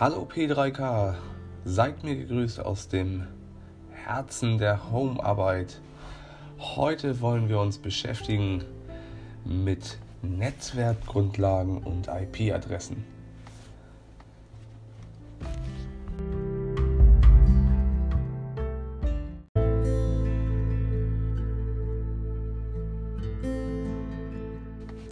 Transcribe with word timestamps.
Hallo 0.00 0.26
P3K, 0.26 1.16
seid 1.66 2.02
mir 2.02 2.16
gegrüßt 2.16 2.60
aus 2.60 2.88
dem 2.88 3.26
Herzen 3.90 4.56
der 4.56 4.90
Homearbeit. 4.90 5.82
Heute 6.58 7.20
wollen 7.20 7.50
wir 7.50 7.60
uns 7.60 7.76
beschäftigen 7.76 8.64
mit 9.44 9.98
Netzwerkgrundlagen 10.22 11.84
und 11.84 12.08
IP-Adressen. 12.08 13.04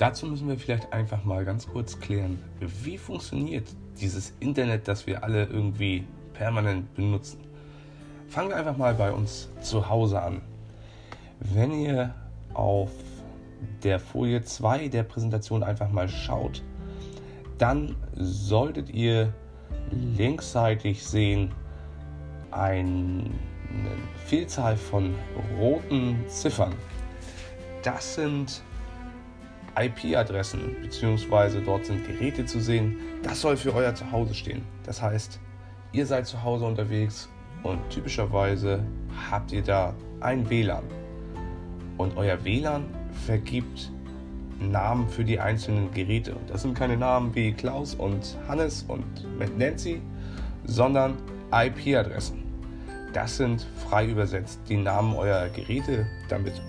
Dazu 0.00 0.24
müssen 0.24 0.48
wir 0.48 0.58
vielleicht 0.58 0.94
einfach 0.94 1.24
mal 1.24 1.44
ganz 1.44 1.66
kurz 1.66 2.00
klären, 2.00 2.42
wie 2.58 2.96
funktioniert 2.96 3.68
dieses 4.00 4.32
Internet, 4.40 4.88
das 4.88 5.06
wir 5.06 5.22
alle 5.22 5.44
irgendwie 5.44 6.06
permanent 6.32 6.94
benutzen. 6.94 7.40
Fangen 8.26 8.48
wir 8.48 8.56
einfach 8.56 8.78
mal 8.78 8.94
bei 8.94 9.12
uns 9.12 9.50
zu 9.60 9.90
Hause 9.90 10.22
an. 10.22 10.40
Wenn 11.40 11.72
ihr 11.72 12.14
auf 12.54 12.90
der 13.82 14.00
Folie 14.00 14.42
2 14.42 14.88
der 14.88 15.02
Präsentation 15.02 15.62
einfach 15.62 15.90
mal 15.90 16.08
schaut, 16.08 16.62
dann 17.58 17.94
solltet 18.14 18.88
ihr 18.88 19.34
linksseitig 19.90 21.04
sehen 21.04 21.52
eine 22.50 23.28
Vielzahl 24.24 24.78
von 24.78 25.14
roten 25.58 26.24
Ziffern. 26.26 26.72
Das 27.82 28.14
sind 28.14 28.62
IP-Adressen 29.84 30.76
beziehungsweise 30.82 31.60
dort 31.60 31.86
sind 31.86 32.06
Geräte 32.06 32.44
zu 32.44 32.60
sehen. 32.60 32.96
Das 33.22 33.40
soll 33.40 33.56
für 33.56 33.74
euer 33.74 33.94
Zuhause 33.94 34.34
stehen. 34.34 34.62
Das 34.84 35.00
heißt, 35.00 35.40
ihr 35.92 36.06
seid 36.06 36.26
zu 36.26 36.42
Hause 36.42 36.64
unterwegs 36.66 37.28
und 37.62 37.78
typischerweise 37.90 38.84
habt 39.30 39.52
ihr 39.52 39.62
da 39.62 39.94
ein 40.20 40.48
WLAN. 40.48 40.84
Und 41.98 42.16
euer 42.16 42.42
WLAN 42.44 42.84
vergibt 43.26 43.90
Namen 44.60 45.08
für 45.08 45.24
die 45.24 45.40
einzelnen 45.40 45.90
Geräte. 45.92 46.36
Das 46.46 46.62
sind 46.62 46.74
keine 46.74 46.96
Namen 46.96 47.34
wie 47.34 47.52
Klaus 47.52 47.94
und 47.94 48.36
Hannes 48.46 48.84
und 48.88 49.04
Nancy, 49.58 50.00
sondern 50.64 51.16
IP-Adressen. 51.52 52.42
Das 53.12 53.38
sind 53.38 53.66
frei 53.88 54.06
übersetzt 54.06 54.60
die 54.68 54.76
Namen 54.76 55.14
eurer 55.16 55.48
Geräte, 55.48 56.06
damit 56.28 56.60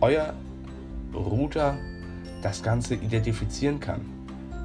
euer 0.00 0.32
Router 1.14 1.78
das 2.42 2.62
Ganze 2.62 2.94
identifizieren 2.94 3.80
kann. 3.80 4.02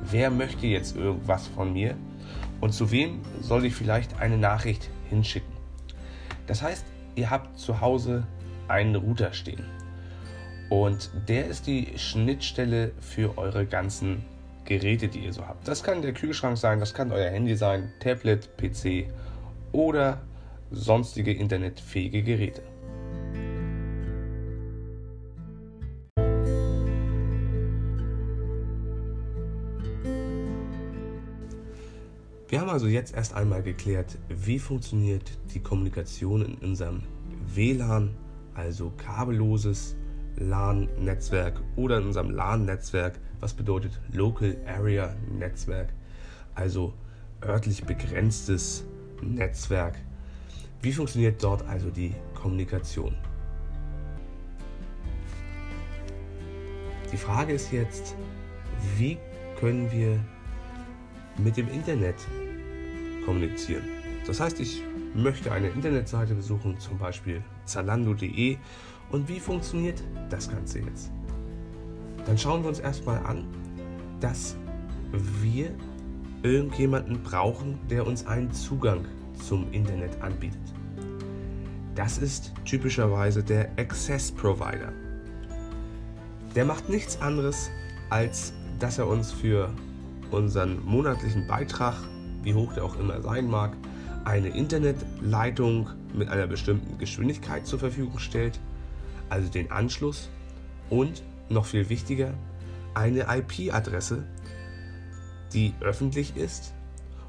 Wer 0.09 0.29
möchte 0.29 0.67
jetzt 0.67 0.95
irgendwas 0.95 1.47
von 1.47 1.73
mir 1.73 1.95
und 2.61 2.73
zu 2.73 2.91
wem 2.91 3.21
soll 3.41 3.65
ich 3.65 3.75
vielleicht 3.75 4.19
eine 4.19 4.37
Nachricht 4.37 4.89
hinschicken? 5.09 5.53
Das 6.47 6.61
heißt, 6.61 6.85
ihr 7.15 7.29
habt 7.29 7.57
zu 7.57 7.81
Hause 7.81 8.27
einen 8.67 8.95
Router 8.95 9.33
stehen 9.33 9.63
und 10.69 11.11
der 11.27 11.45
ist 11.47 11.67
die 11.67 11.97
Schnittstelle 11.97 12.91
für 12.99 13.37
eure 13.37 13.65
ganzen 13.65 14.25
Geräte, 14.65 15.07
die 15.07 15.19
ihr 15.19 15.33
so 15.33 15.47
habt. 15.47 15.67
Das 15.67 15.83
kann 15.83 16.01
der 16.01 16.13
Kühlschrank 16.13 16.57
sein, 16.57 16.79
das 16.79 16.93
kann 16.93 17.11
euer 17.11 17.29
Handy 17.29 17.55
sein, 17.55 17.91
Tablet, 17.99 18.57
PC 18.57 19.05
oder 19.71 20.21
sonstige 20.71 21.33
internetfähige 21.33 22.23
Geräte. 22.23 22.63
Wir 32.53 32.61
haben 32.61 32.69
also 32.69 32.85
jetzt 32.85 33.15
erst 33.15 33.33
einmal 33.33 33.63
geklärt, 33.63 34.19
wie 34.29 34.59
funktioniert 34.59 35.39
die 35.55 35.59
Kommunikation 35.59 36.45
in 36.45 36.53
unserem 36.59 37.01
WLAN, 37.47 38.15
also 38.53 38.93
kabelloses 38.95 39.95
LAN-Netzwerk 40.35 41.59
oder 41.75 41.97
in 41.97 42.05
unserem 42.05 42.29
LAN-Netzwerk, 42.29 43.19
was 43.39 43.55
bedeutet 43.55 43.99
Local 44.11 44.55
Area 44.67 45.15
Netzwerk, 45.31 45.93
also 46.53 46.93
örtlich 47.43 47.85
begrenztes 47.85 48.85
Netzwerk. 49.23 49.95
Wie 50.83 50.93
funktioniert 50.93 51.43
dort 51.43 51.67
also 51.67 51.89
die 51.89 52.13
Kommunikation? 52.35 53.15
Die 57.11 57.17
Frage 57.17 57.53
ist 57.53 57.71
jetzt, 57.71 58.15
wie 58.99 59.17
können 59.59 59.91
wir 59.91 60.19
mit 61.39 61.57
dem 61.57 61.67
Internet 61.69 62.17
kommunizieren. 63.25 63.83
Das 64.25 64.39
heißt, 64.39 64.59
ich 64.59 64.83
möchte 65.15 65.51
eine 65.51 65.69
Internetseite 65.69 66.33
besuchen, 66.33 66.79
zum 66.79 66.97
Beispiel 66.97 67.41
zalando.de. 67.65 68.57
Und 69.11 69.27
wie 69.29 69.39
funktioniert 69.39 70.01
das 70.29 70.49
Ganze 70.49 70.79
jetzt? 70.79 71.11
Dann 72.25 72.37
schauen 72.37 72.63
wir 72.63 72.69
uns 72.69 72.79
erstmal 72.79 73.19
an, 73.25 73.45
dass 74.19 74.55
wir 75.41 75.71
irgendjemanden 76.41 77.21
brauchen, 77.21 77.79
der 77.89 78.07
uns 78.07 78.25
einen 78.25 78.51
Zugang 78.51 79.05
zum 79.45 79.71
Internet 79.71 80.21
anbietet. 80.21 80.59
Das 81.95 82.17
ist 82.17 82.53
typischerweise 82.65 83.43
der 83.43 83.69
Access 83.77 84.31
Provider. 84.31 84.91
Der 86.55 86.65
macht 86.65 86.89
nichts 86.89 87.21
anderes, 87.21 87.69
als 88.09 88.53
dass 88.79 88.97
er 88.97 89.07
uns 89.07 89.31
für 89.31 89.69
unseren 90.31 90.83
monatlichen 90.83 91.47
Beitrag 91.47 91.95
wie 92.43 92.53
hoch 92.53 92.73
der 92.73 92.83
auch 92.83 92.99
immer 92.99 93.21
sein 93.21 93.47
mag, 93.47 93.75
eine 94.25 94.49
Internetleitung 94.49 95.89
mit 96.13 96.29
einer 96.29 96.47
bestimmten 96.47 96.97
Geschwindigkeit 96.97 97.67
zur 97.67 97.79
Verfügung 97.79 98.19
stellt, 98.19 98.59
also 99.29 99.49
den 99.49 99.71
Anschluss 99.71 100.29
und 100.89 101.23
noch 101.49 101.65
viel 101.65 101.89
wichtiger, 101.89 102.33
eine 102.93 103.25
IP-Adresse, 103.29 104.23
die 105.53 105.73
öffentlich 105.81 106.35
ist 106.35 106.73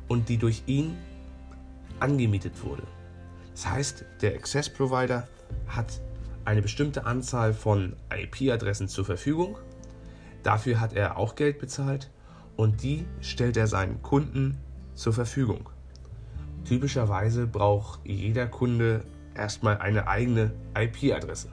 und 0.09 0.29
die 0.29 0.39
durch 0.39 0.63
ihn 0.67 0.97
angemietet 2.01 2.63
wurde. 2.63 2.83
Das 3.53 3.71
heißt, 3.71 4.05
der 4.21 4.35
Access 4.35 4.69
Provider 4.69 5.29
hat 5.69 6.01
eine 6.45 6.61
bestimmte 6.61 7.07
Anzahl 7.07 7.55
von 7.55 7.97
IP-Adressen 8.13 8.89
zur 8.89 9.05
Verfügung. 9.05 9.57
Dafür 10.43 10.81
hat 10.81 10.93
er 10.93 11.17
auch 11.17 11.37
Geld 11.37 11.59
bezahlt 11.59 12.11
und 12.57 12.83
die 12.83 13.07
stellt 13.21 13.57
er 13.57 13.67
seinen 13.67 14.03
Kunden 14.03 14.59
zur 14.95 15.13
Verfügung. 15.13 15.69
Typischerweise 16.65 17.47
braucht 17.47 18.01
jeder 18.05 18.47
Kunde 18.47 19.05
erstmal 19.35 19.77
eine 19.79 20.09
eigene 20.09 20.53
IP-Adresse. 20.77 21.51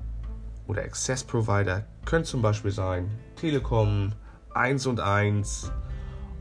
oder 0.67 0.83
Access 0.83 1.23
Provider 1.23 1.85
können 2.05 2.25
zum 2.25 2.41
Beispiel 2.41 2.71
sein 2.71 3.09
Telekom, 3.35 4.13
1 4.53 4.87
und 4.87 4.99
1 4.99 5.71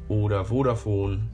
oder 0.09 0.47
Vodafone 0.47 1.29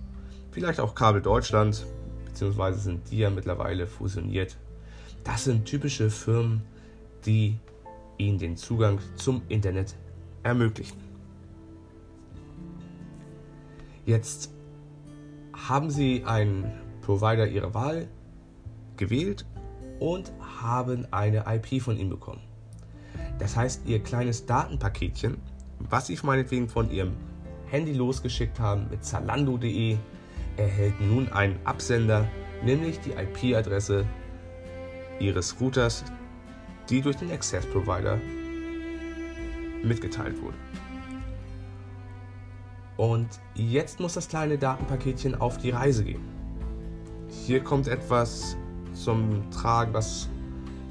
vielleicht 0.55 0.79
auch 0.79 0.95
Kabel 0.95 1.21
Deutschland, 1.21 1.85
beziehungsweise 2.27 2.79
sind 2.79 3.11
die 3.11 3.19
ja 3.19 3.31
mittlerweile 3.31 3.89
fusioniert. 3.89 4.57
Das 5.25 5.45
sind 5.45 5.65
typische 5.65 6.11
Firmen, 6.11 6.63
die 7.27 7.59
ihnen 8.19 8.39
den 8.39 8.57
Zugang 8.57 9.01
zum 9.17 9.43
Internet 9.49 9.97
ermöglichen. 10.45 10.97
Jetzt 14.07 14.53
haben 15.53 15.91
Sie 15.91 16.25
einen 16.25 16.71
Provider 17.03 17.49
Ihrer 17.49 17.75
Wahl 17.75 18.07
gewählt 18.97 19.45
und 19.99 20.33
haben 20.63 21.07
eine 21.11 21.47
IP 21.49 21.83
von 21.83 21.97
ihm 21.97 22.11
bekommen. 22.11 22.43
Das 23.41 23.57
heißt, 23.57 23.87
Ihr 23.87 24.01
kleines 24.01 24.47
Datenpaketchen, 24.47 25.37
was 25.81 26.07
Sie 26.07 26.19
meinetwegen 26.23 26.69
von 26.69 26.91
Ihrem 26.93 27.17
Handy 27.67 27.93
losgeschickt 27.93 28.61
haben 28.61 28.87
mit 28.91 29.05
zalando.de, 29.05 29.97
erhält 30.57 31.01
nun 31.01 31.29
einen 31.33 31.59
Absender, 31.65 32.29
nämlich 32.63 33.01
die 33.01 33.13
IP-Adresse 33.13 34.07
Ihres 35.21 35.61
Routers, 35.61 36.05
die 36.89 37.01
durch 37.01 37.17
den 37.17 37.31
Access 37.31 37.67
Provider 37.67 38.19
mitgeteilt 39.83 40.41
wurde. 40.43 40.57
Und 42.97 43.29
jetzt 43.55 44.01
muss 44.01 44.15
das 44.15 44.29
kleine 44.29 44.57
Datenpaketchen 44.57 45.35
auf 45.35 45.59
die 45.59 45.71
Reise 45.71 46.05
gehen. 46.05 46.23
Hier 47.29 47.63
kommt 47.63 47.89
etwas 47.89 48.57
zum 48.93 49.51
Tragen, 49.51 49.93
was 49.93 50.29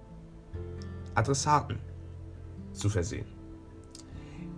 Adressaten 1.15 1.79
zu 2.73 2.89
versehen. 2.89 3.25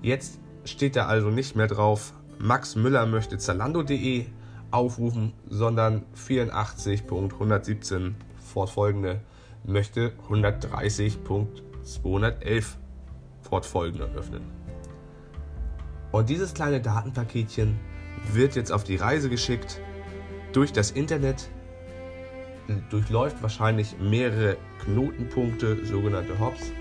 Jetzt 0.01 0.39
steht 0.63 0.95
da 0.95 1.05
also 1.05 1.29
nicht 1.29 1.55
mehr 1.55 1.67
drauf, 1.67 2.13
Max 2.39 2.75
Müller 2.75 3.05
möchte 3.05 3.37
zalando.de 3.37 4.25
aufrufen, 4.71 5.33
sondern 5.49 6.03
84.117 6.15 8.13
fortfolgende 8.37 9.21
möchte 9.67 10.13
130.211 10.29 12.65
fortfolgende 13.41 14.05
öffnen. 14.15 14.43
Und 16.11 16.29
dieses 16.29 16.53
kleine 16.53 16.81
Datenpaketchen 16.81 17.79
wird 18.31 18.55
jetzt 18.55 18.71
auf 18.71 18.83
die 18.83 18.95
Reise 18.95 19.29
geschickt 19.29 19.81
durch 20.53 20.71
das 20.71 20.91
Internet, 20.91 21.49
durchläuft 22.89 23.41
wahrscheinlich 23.41 23.97
mehrere 23.99 24.57
Knotenpunkte, 24.83 25.85
sogenannte 25.85 26.39
Hops, 26.39 26.71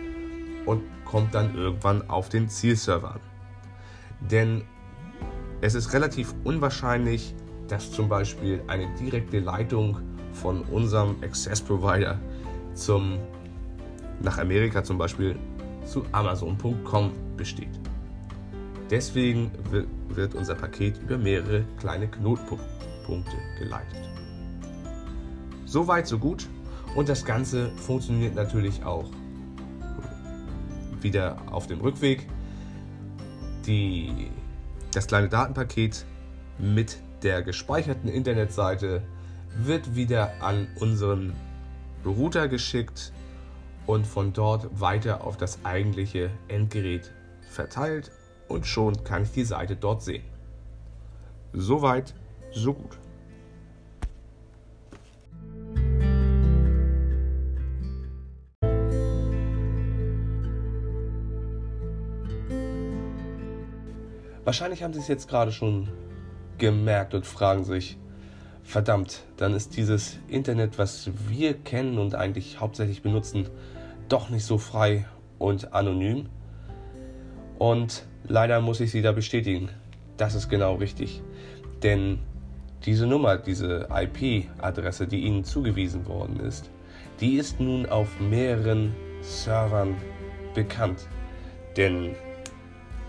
und 0.66 0.82
kommt 1.04 1.34
dann 1.34 1.56
irgendwann 1.56 2.08
auf 2.08 2.28
den 2.28 2.48
Zielserver 2.48 3.14
an. 3.14 3.20
Denn 4.20 4.62
es 5.60 5.74
ist 5.74 5.92
relativ 5.92 6.34
unwahrscheinlich, 6.44 7.34
dass 7.68 7.90
zum 7.90 8.08
Beispiel 8.08 8.62
eine 8.66 8.94
direkte 8.94 9.40
Leitung 9.40 10.00
von 10.32 10.62
unserem 10.62 11.16
Access 11.22 11.60
Provider 11.60 12.18
zum, 12.74 13.18
nach 14.22 14.38
Amerika 14.38 14.82
zum 14.84 14.98
Beispiel 14.98 15.36
zu 15.86 16.04
Amazon.com 16.12 17.12
besteht. 17.36 17.80
Deswegen 18.90 19.50
wird 20.08 20.34
unser 20.34 20.54
Paket 20.54 20.98
über 21.02 21.16
mehrere 21.16 21.64
kleine 21.78 22.08
Knotenpunkte 22.08 23.36
geleitet. 23.58 24.08
So 25.64 25.86
weit, 25.88 26.06
so 26.06 26.18
gut. 26.18 26.46
Und 26.94 27.08
das 27.08 27.24
Ganze 27.24 27.70
funktioniert 27.70 28.34
natürlich 28.34 28.84
auch 28.84 29.10
wieder 31.00 31.36
auf 31.50 31.66
dem 31.66 31.80
Rückweg. 31.80 32.28
Die, 33.66 34.30
das 34.92 35.06
kleine 35.06 35.28
Datenpaket 35.28 36.04
mit 36.58 36.98
der 37.22 37.42
gespeicherten 37.42 38.08
Internetseite 38.08 39.02
wird 39.56 39.96
wieder 39.96 40.32
an 40.40 40.68
unseren 40.78 41.32
Router 42.04 42.48
geschickt 42.48 43.12
und 43.86 44.06
von 44.06 44.32
dort 44.32 44.80
weiter 44.80 45.24
auf 45.24 45.36
das 45.36 45.64
eigentliche 45.64 46.30
Endgerät 46.48 47.12
verteilt 47.48 48.10
und 48.48 48.66
schon 48.66 49.04
kann 49.04 49.22
ich 49.22 49.32
die 49.32 49.44
Seite 49.44 49.76
dort 49.76 50.02
sehen. 50.02 50.24
Soweit, 51.52 52.14
so 52.52 52.74
gut. 52.74 52.98
Wahrscheinlich 64.44 64.82
haben 64.82 64.92
Sie 64.92 65.00
es 65.00 65.08
jetzt 65.08 65.28
gerade 65.28 65.52
schon 65.52 65.88
gemerkt 66.58 67.14
und 67.14 67.26
fragen 67.26 67.64
sich, 67.64 67.96
verdammt, 68.64 69.22
dann 69.36 69.54
ist 69.54 69.76
dieses 69.76 70.18
Internet, 70.26 70.78
was 70.78 71.10
wir 71.28 71.54
kennen 71.54 71.98
und 71.98 72.14
eigentlich 72.14 72.60
hauptsächlich 72.60 73.02
benutzen, 73.02 73.46
doch 74.08 74.30
nicht 74.30 74.44
so 74.44 74.58
frei 74.58 75.06
und 75.38 75.72
anonym. 75.72 76.26
Und 77.58 78.06
leider 78.24 78.60
muss 78.60 78.80
ich 78.80 78.90
Sie 78.90 79.02
da 79.02 79.12
bestätigen, 79.12 79.68
das 80.16 80.34
ist 80.34 80.48
genau 80.48 80.74
richtig. 80.76 81.22
Denn 81.82 82.18
diese 82.84 83.06
Nummer, 83.06 83.36
diese 83.36 83.88
IP-Adresse, 83.90 85.06
die 85.06 85.20
Ihnen 85.20 85.44
zugewiesen 85.44 86.06
worden 86.06 86.40
ist, 86.40 86.70
die 87.20 87.36
ist 87.36 87.60
nun 87.60 87.86
auf 87.86 88.08
mehreren 88.18 88.94
Servern 89.20 89.96
bekannt. 90.54 91.06
Denn 91.76 92.14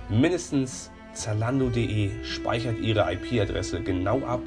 mindestens 0.10 0.92
Zalando.de 1.14 2.12
speichert 2.24 2.80
Ihre 2.80 3.12
IP-Adresse 3.14 3.82
genau 3.82 4.20
ab 4.26 4.42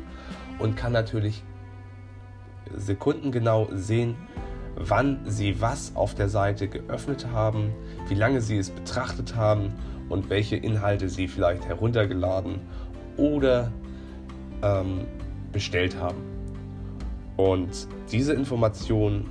und 0.58 0.76
kann 0.76 0.92
natürlich 0.92 1.42
sekundengenau 2.74 3.68
sehen, 3.72 4.16
wann 4.76 5.20
Sie 5.24 5.60
was 5.60 5.94
auf 5.96 6.14
der 6.14 6.28
Seite 6.28 6.68
geöffnet 6.68 7.26
haben, 7.32 7.72
wie 8.08 8.14
lange 8.14 8.40
Sie 8.40 8.58
es 8.58 8.70
betrachtet 8.70 9.36
haben 9.36 9.72
und 10.08 10.30
welche 10.30 10.56
Inhalte 10.56 11.08
Sie 11.08 11.28
vielleicht 11.28 11.66
heruntergeladen 11.66 12.60
oder 13.16 13.72
ähm, 14.62 15.06
bestellt 15.52 15.96
haben. 16.00 16.22
Und 17.36 17.88
diese 18.10 18.34
Informationen 18.34 19.26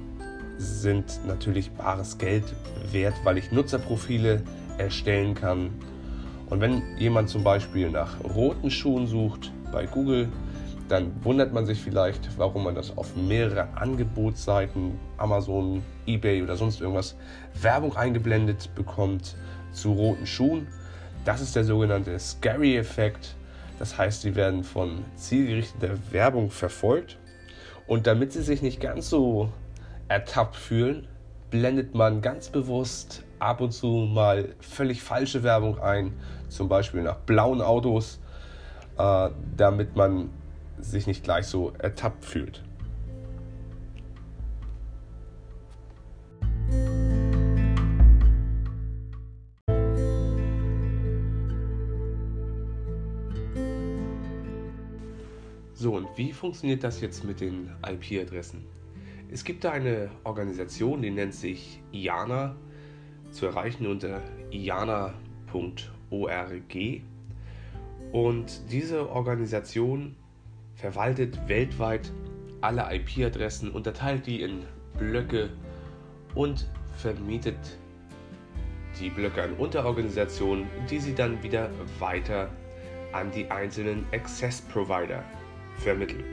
sind 0.58 1.20
natürlich 1.28 1.72
bares 1.72 2.18
Geld 2.18 2.46
wert, 2.92 3.14
weil 3.24 3.38
ich 3.38 3.52
Nutzerprofile 3.52 4.42
erstellen 4.78 5.36
kann 5.36 5.72
und 6.50 6.62
wenn 6.62 6.82
jemand 6.98 7.30
zum 7.30 7.44
Beispiel 7.44 7.90
nach 7.90 8.24
roten 8.24 8.72
Schuhen 8.72 9.06
sucht 9.06 9.52
bei 9.72 9.86
Google, 9.86 10.30
dann 10.88 11.12
wundert 11.24 11.54
man 11.54 11.66
sich 11.66 11.82
vielleicht, 11.82 12.38
warum 12.38 12.64
man 12.64 12.76
das 12.76 12.98
auf 12.98 13.16
mehrere 13.16 13.68
Angebotsseiten, 13.76 14.98
Amazon, 15.18 15.84
eBay 16.06 16.42
oder 16.42 16.56
sonst 16.56 16.82
irgendwas, 16.82 17.16
Werbung 17.62 17.96
eingeblendet 17.96 18.74
bekommt 18.76 19.36
zu 19.72 19.94
roten 19.94 20.26
Schuhen. 20.26 20.68
Das 21.26 21.42
ist 21.42 21.56
der 21.56 21.66
sogenannte 21.66 22.18
Scary-Effekt. 22.18 23.36
Das 23.80 23.98
heißt, 23.98 24.22
sie 24.22 24.36
werden 24.36 24.64
von 24.64 25.04
zielgerichteter 25.16 25.98
Werbung 26.12 26.50
verfolgt. 26.50 27.18
Und 27.86 28.08
damit 28.08 28.34
sie 28.34 28.42
sich 28.42 28.62
nicht 28.62 28.80
ganz 28.80 29.10
so 29.10 29.50
ertappt 30.08 30.56
fühlen, 30.56 31.08
blendet 31.52 31.96
man 31.96 32.22
ganz 32.22 32.50
bewusst 32.50 33.24
ab 33.40 33.62
und 33.62 33.72
zu 33.72 33.88
mal 33.88 34.56
völlig 34.60 35.02
falsche 35.02 35.44
Werbung 35.44 35.80
ein, 35.80 36.14
zum 36.50 36.70
Beispiel 36.70 37.02
nach 37.04 37.18
blauen 37.18 37.62
Autos, 37.62 38.20
äh, 38.98 39.30
damit 39.56 39.96
man 39.96 40.30
sich 40.80 41.08
nicht 41.08 41.24
gleich 41.24 41.46
so 41.46 41.72
ertappt 41.80 42.26
fühlt. 42.26 42.64
So, 55.74 55.96
und 55.96 56.08
wie 56.18 56.34
funktioniert 56.34 56.84
das 56.84 57.02
jetzt 57.02 57.24
mit 57.24 57.40
den 57.40 57.70
IP-Adressen? 57.88 58.66
Es 59.32 59.44
gibt 59.44 59.64
da 59.64 59.72
eine 59.72 60.10
Organisation, 60.24 61.02
die 61.02 61.12
nennt 61.12 61.36
sich 61.36 61.82
IANA, 61.92 62.56
zu 63.30 63.46
erreichen 63.46 63.86
unter 63.86 64.22
iana.org. 64.50 65.14
Und 68.12 68.72
diese 68.72 69.10
Organisation 69.10 70.16
verwaltet 70.78 71.38
weltweit 71.48 72.12
alle 72.62 72.88
IP-Adressen, 72.96 73.72
unterteilt 73.72 74.26
die 74.26 74.42
in 74.42 74.64
Blöcke 74.98 75.50
und 76.34 76.70
vermietet 76.98 77.78
die 79.00 79.10
Blöcke 79.10 79.44
an 79.44 79.54
Unterorganisationen, 79.54 80.68
die 80.90 81.00
sie 81.00 81.14
dann 81.14 81.42
wieder 81.44 81.70
weiter 82.00 82.50
an 83.14 83.32
die 83.32 83.50
einzelnen 83.52 84.06
Access 84.12 84.62
Provider 84.62 85.24
vermitteln. 85.78 86.24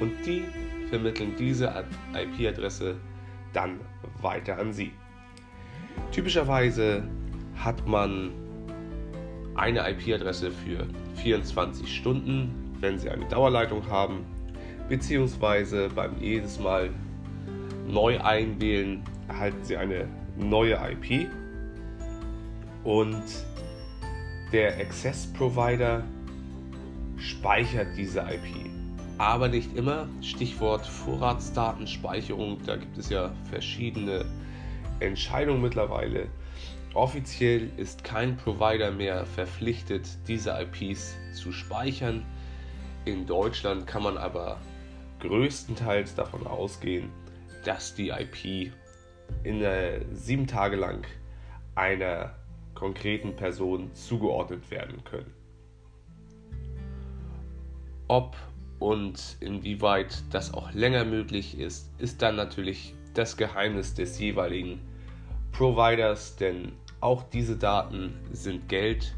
Und 0.00 0.12
die 0.26 0.44
vermitteln 0.90 1.34
diese 1.38 1.84
IP-Adresse 2.14 2.96
dann 3.52 3.80
weiter 4.20 4.58
an 4.58 4.72
Sie. 4.72 4.92
Typischerweise 6.12 7.02
hat 7.56 7.86
man 7.86 8.32
eine 9.54 9.88
IP-Adresse 9.90 10.50
für 10.50 10.86
24 11.16 11.96
Stunden, 11.96 12.65
wenn 12.80 12.98
Sie 12.98 13.10
eine 13.10 13.26
Dauerleitung 13.26 13.88
haben, 13.88 14.24
beziehungsweise 14.88 15.88
beim 15.94 16.18
jedes 16.20 16.58
Mal 16.58 16.90
neu 17.88 18.20
einwählen 18.20 19.02
erhalten 19.28 19.64
Sie 19.64 19.76
eine 19.76 20.08
neue 20.36 20.78
IP 20.92 21.28
und 22.84 23.22
der 24.52 24.78
Access 24.78 25.26
Provider 25.32 26.04
speichert 27.16 27.88
diese 27.96 28.20
IP. 28.20 28.70
Aber 29.18 29.48
nicht 29.48 29.74
immer. 29.76 30.08
Stichwort 30.20 30.86
Vorratsdatenspeicherung. 30.86 32.58
Da 32.64 32.76
gibt 32.76 32.98
es 32.98 33.08
ja 33.08 33.32
verschiedene 33.50 34.24
Entscheidungen 35.00 35.62
mittlerweile. 35.62 36.28
Offiziell 36.94 37.70
ist 37.76 38.04
kein 38.04 38.36
Provider 38.36 38.90
mehr 38.90 39.26
verpflichtet, 39.26 40.08
diese 40.28 40.56
IPs 40.58 41.16
zu 41.32 41.52
speichern. 41.52 42.24
In 43.06 43.24
Deutschland 43.24 43.86
kann 43.86 44.02
man 44.02 44.18
aber 44.18 44.60
größtenteils 45.20 46.16
davon 46.16 46.44
ausgehen, 46.44 47.10
dass 47.64 47.94
die 47.94 48.08
IP 48.08 48.72
in 49.44 49.62
äh, 49.62 50.04
sieben 50.12 50.48
Tage 50.48 50.74
lang 50.74 51.06
einer 51.76 52.34
konkreten 52.74 53.36
Person 53.36 53.94
zugeordnet 53.94 54.72
werden 54.72 55.04
können. 55.04 55.32
Ob 58.08 58.36
und 58.80 59.36
inwieweit 59.38 60.24
das 60.32 60.52
auch 60.52 60.72
länger 60.72 61.04
möglich 61.04 61.60
ist, 61.60 61.92
ist 61.98 62.22
dann 62.22 62.34
natürlich 62.34 62.92
das 63.14 63.36
Geheimnis 63.36 63.94
des 63.94 64.18
jeweiligen 64.18 64.80
Providers, 65.52 66.34
denn 66.34 66.72
auch 67.00 67.22
diese 67.22 67.56
Daten 67.56 68.18
sind 68.32 68.68
Geld 68.68 69.14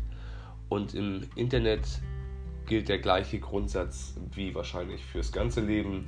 und 0.69 0.93
im 0.93 1.23
Internet 1.37 2.03
gilt 2.69 2.89
der 2.89 2.99
gleiche 2.99 3.41
Grundsatz 3.41 4.15
wie 4.35 4.55
wahrscheinlich 4.55 5.05
fürs 5.05 5.33
ganze 5.33 5.61
Leben. 5.61 6.07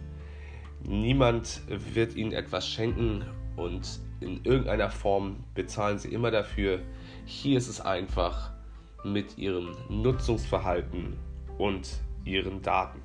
Niemand 0.83 1.63
wird 1.69 2.15
ihnen 2.15 2.33
etwas 2.33 2.69
schenken 2.69 3.25
und 3.57 4.01
in 4.21 4.45
irgendeiner 4.45 4.91
Form 4.91 5.45
bezahlen 5.55 5.99
sie 5.99 6.13
immer 6.13 6.31
dafür. 6.31 6.81
Hier 7.25 7.59
ist 7.59 7.69
es 7.69 7.81
einfach 7.81 8.53
mit 9.03 9.39
ihrem 9.39 9.75
Nutzungsverhalten 9.89 11.17
und 11.59 11.89
ihren 12.25 12.61
Daten. 12.63 13.01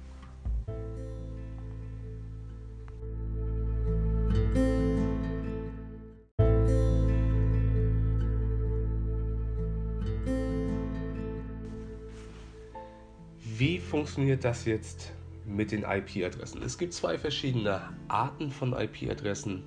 Wie 13.58 13.80
funktioniert 13.80 14.44
das 14.44 14.66
jetzt 14.66 15.14
mit 15.46 15.72
den 15.72 15.84
IP-Adressen? 15.84 16.62
Es 16.62 16.78
gibt 16.78 16.92
zwei 16.94 17.18
verschiedene 17.18 17.84
Arten 18.10 18.52
von 18.52 18.74
IP-Adressen. 18.74 19.64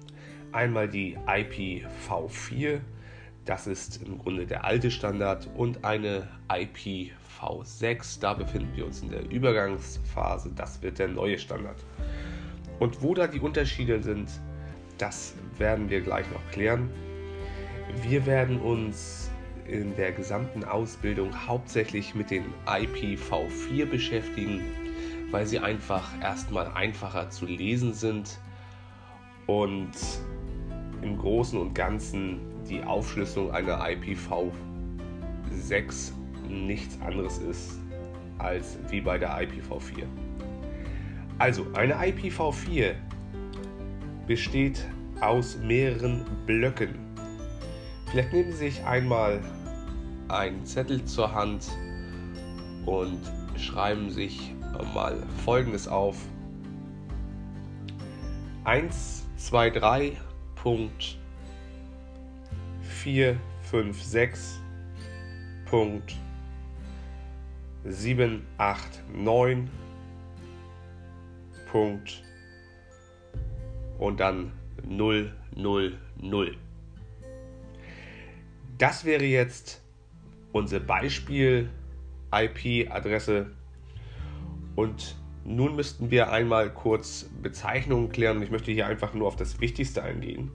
Einmal 0.53 0.91
die 0.91 1.17
IPv4, 1.17 2.81
das 3.47 3.67
ist 3.67 4.03
im 4.03 4.19
Grunde 4.19 4.45
der 4.45 4.67
alte 4.67 4.91
Standard, 4.91 5.49
und 5.57 5.87
eine 5.87 6.29
IPv6, 6.51 8.21
da 8.21 8.35
befinden 8.35 8.69
wir 8.77 8.85
uns 8.85 9.01
in 9.01 9.09
der 9.09 9.31
Übergangsphase, 9.31 10.53
das 10.55 10.83
wird 10.83 10.99
der 10.99 11.09
neue 11.09 11.39
Standard. 11.39 11.83
Und 12.81 13.01
wo 13.01 13.15
da 13.15 13.27
die 13.27 13.41
Unterschiede 13.41 14.03
sind, 14.03 14.29
das 14.99 15.33
werden 15.57 15.89
wir 15.89 16.03
gleich 16.03 16.31
noch 16.31 16.47
klären. 16.51 16.91
Wir 18.03 18.27
werden 18.27 18.61
uns 18.61 19.28
in 19.69 19.95
der 19.97 20.13
gesamten 20.13 20.65
Ausbildung 20.65 21.31
hauptsächlich 21.47 22.15
mit 22.15 22.31
den 22.31 22.45
IPv4 22.67 23.85
beschäftigen, 23.87 24.63
weil 25.31 25.47
sie 25.47 25.59
einfach 25.59 26.11
erstmal 26.23 26.69
einfacher 26.73 27.29
zu 27.31 27.45
lesen 27.47 27.93
sind 27.93 28.39
und 29.47 29.91
im 31.03 31.19
Großen 31.19 31.59
und 31.59 31.75
Ganzen 31.75 32.41
die 32.69 32.83
Aufschlüsselung 32.83 33.51
einer 33.53 33.79
IPv6 33.81 34.53
nichts 36.49 36.99
anderes 37.01 37.39
ist 37.39 37.79
als 38.39 38.79
wie 38.89 39.01
bei 39.01 39.19
der 39.19 39.31
IPv4. 39.31 40.05
Also 41.39 41.67
eine 41.75 41.95
IPv4 41.95 42.95
besteht 44.27 44.87
aus 45.21 45.59
mehreren 45.59 46.25
Blöcken. 46.47 46.95
Vielleicht 48.11 48.33
nehmen 48.33 48.53
Sie 48.53 48.71
sich 48.71 48.85
einmal 48.85 49.41
einen 50.29 50.65
Zettel 50.67 51.05
zur 51.05 51.35
Hand 51.35 51.69
und 52.87 53.21
schreiben 53.57 54.11
sich 54.11 54.55
mal 54.95 55.23
Folgendes 55.45 55.89
auf. 55.89 56.17
1, 58.65 59.27
2, 59.37 59.71
3, 59.71 60.13
Punkt 60.55 61.19
4, 62.83 63.37
5, 63.63 64.03
6, 64.03 64.61
Punkt 65.65 66.17
7, 67.85 68.47
8, 68.59 69.03
9, 69.15 69.71
Punkt 71.71 72.23
und 73.99 74.21
dann 74.21 74.53
0, 74.87 75.33
0, 75.55 75.99
0. 76.21 76.57
Das 78.79 79.05
wäre 79.05 79.25
jetzt 79.25 79.83
unsere 80.53 80.81
Beispiel-IP-Adresse 80.81 83.51
und 84.77 85.17
nun 85.45 85.77
müssten 85.77 86.11
wir 86.11 86.31
einmal 86.31 86.73
kurz 86.73 87.29
Bezeichnungen 87.43 88.11
klären. 88.11 88.43
Ich 88.43 88.51
möchte 88.51 88.71
hier 88.71 88.87
einfach 88.87 89.15
nur 89.15 89.27
auf 89.27 89.37
das 89.37 89.61
Wichtigste 89.61 90.03
eingehen. 90.03 90.51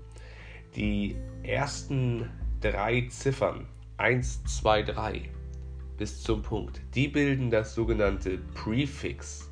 Die 0.75 1.15
ersten 1.41 2.29
drei 2.61 3.07
Ziffern 3.09 3.67
1, 3.97 4.43
2, 4.45 4.83
3 4.83 5.29
bis 5.97 6.23
zum 6.23 6.41
Punkt, 6.41 6.81
die 6.95 7.07
bilden 7.07 7.49
das 7.49 7.75
sogenannte 7.75 8.37
Prefix. 8.53 9.51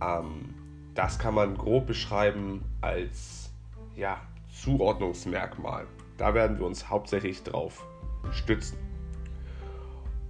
Ähm, 0.00 0.54
das 0.94 1.18
kann 1.18 1.34
man 1.34 1.56
grob 1.56 1.86
beschreiben 1.86 2.62
als 2.80 3.52
ja, 3.96 4.20
Zuordnungsmerkmal. 4.48 5.86
Da 6.16 6.34
werden 6.34 6.58
wir 6.58 6.66
uns 6.66 6.88
hauptsächlich 6.88 7.42
drauf 7.42 7.86
stützen. 8.32 8.89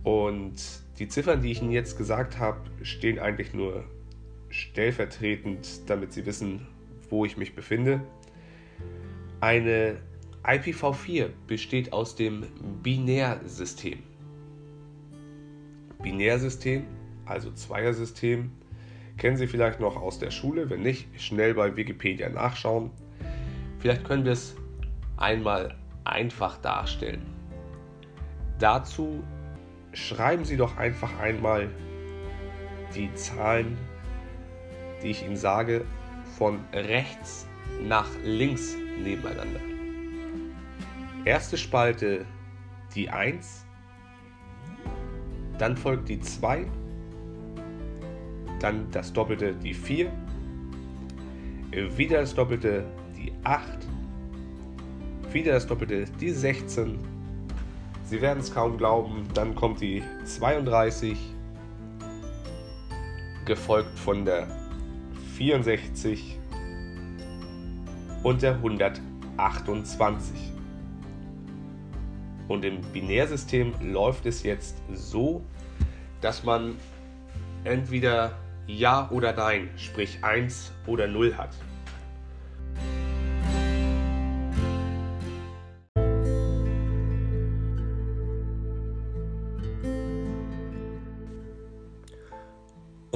Und 0.02 0.54
die 0.98 1.08
Ziffern, 1.08 1.42
die 1.42 1.52
ich 1.52 1.62
Ihnen 1.62 1.72
jetzt 1.72 1.98
gesagt 1.98 2.38
habe, 2.38 2.60
stehen 2.82 3.18
eigentlich 3.18 3.52
nur 3.54 3.84
stellvertretend, 4.48 5.88
damit 5.88 6.12
Sie 6.12 6.26
wissen, 6.26 6.66
wo 7.08 7.24
ich 7.24 7.36
mich 7.36 7.54
befinde. 7.54 8.00
Eine 9.40 9.98
IPv4 10.44 11.30
besteht 11.46 11.92
aus 11.92 12.16
dem 12.16 12.44
Binärsystem. 12.82 13.98
Binärsystem, 16.02 16.84
also 17.26 17.50
Zweiersystem, 17.52 18.50
kennen 19.18 19.36
Sie 19.36 19.46
vielleicht 19.46 19.80
noch 19.80 19.96
aus 19.96 20.18
der 20.18 20.30
Schule. 20.30 20.70
Wenn 20.70 20.82
nicht, 20.82 21.08
schnell 21.20 21.54
bei 21.54 21.76
Wikipedia 21.76 22.28
nachschauen. 22.30 22.90
Vielleicht 23.78 24.04
können 24.04 24.24
wir 24.24 24.32
es 24.32 24.56
einmal 25.16 25.76
einfach 26.04 26.56
darstellen. 26.58 27.22
Dazu 28.58 29.22
schreiben 29.92 30.44
Sie 30.44 30.56
doch 30.56 30.76
einfach 30.76 31.18
einmal 31.18 31.68
die 32.94 33.12
Zahlen, 33.14 33.76
die 35.02 35.08
ich 35.08 35.24
Ihnen 35.24 35.36
sage, 35.36 35.84
von 36.36 36.60
rechts 36.72 37.46
nach 37.82 38.08
links 38.24 38.76
nebeneinander. 39.02 39.60
Erste 41.24 41.56
Spalte 41.56 42.24
die 42.94 43.08
1, 43.08 43.66
dann 45.58 45.76
folgt 45.76 46.08
die 46.08 46.20
2, 46.20 46.66
dann 48.58 48.90
das 48.90 49.12
Doppelte 49.12 49.54
die 49.54 49.74
4, 49.74 50.10
wieder 51.96 52.20
das 52.20 52.34
Doppelte 52.34 52.84
die 53.16 53.32
8, 53.44 53.86
wieder 55.32 55.52
das 55.52 55.66
Doppelte 55.66 56.06
die 56.20 56.30
16, 56.30 56.98
Sie 58.10 58.20
werden 58.20 58.40
es 58.40 58.52
kaum 58.52 58.76
glauben, 58.76 59.26
dann 59.32 59.54
kommt 59.54 59.80
die 59.80 60.02
32, 60.24 61.16
gefolgt 63.46 63.98
von 63.98 64.24
der 64.24 64.46
64 65.36 66.38
und 68.22 68.42
der 68.42 68.56
108. 68.56 69.00
128. 69.40 70.52
Und 72.48 72.64
im 72.64 72.80
Binärsystem 72.92 73.72
läuft 73.80 74.26
es 74.26 74.42
jetzt 74.42 74.76
so, 74.92 75.42
dass 76.20 76.44
man 76.44 76.76
entweder 77.64 78.38
Ja 78.66 79.08
oder 79.10 79.32
Nein, 79.32 79.70
sprich 79.76 80.18
1 80.22 80.72
oder 80.86 81.06
0 81.06 81.36
hat. 81.36 81.56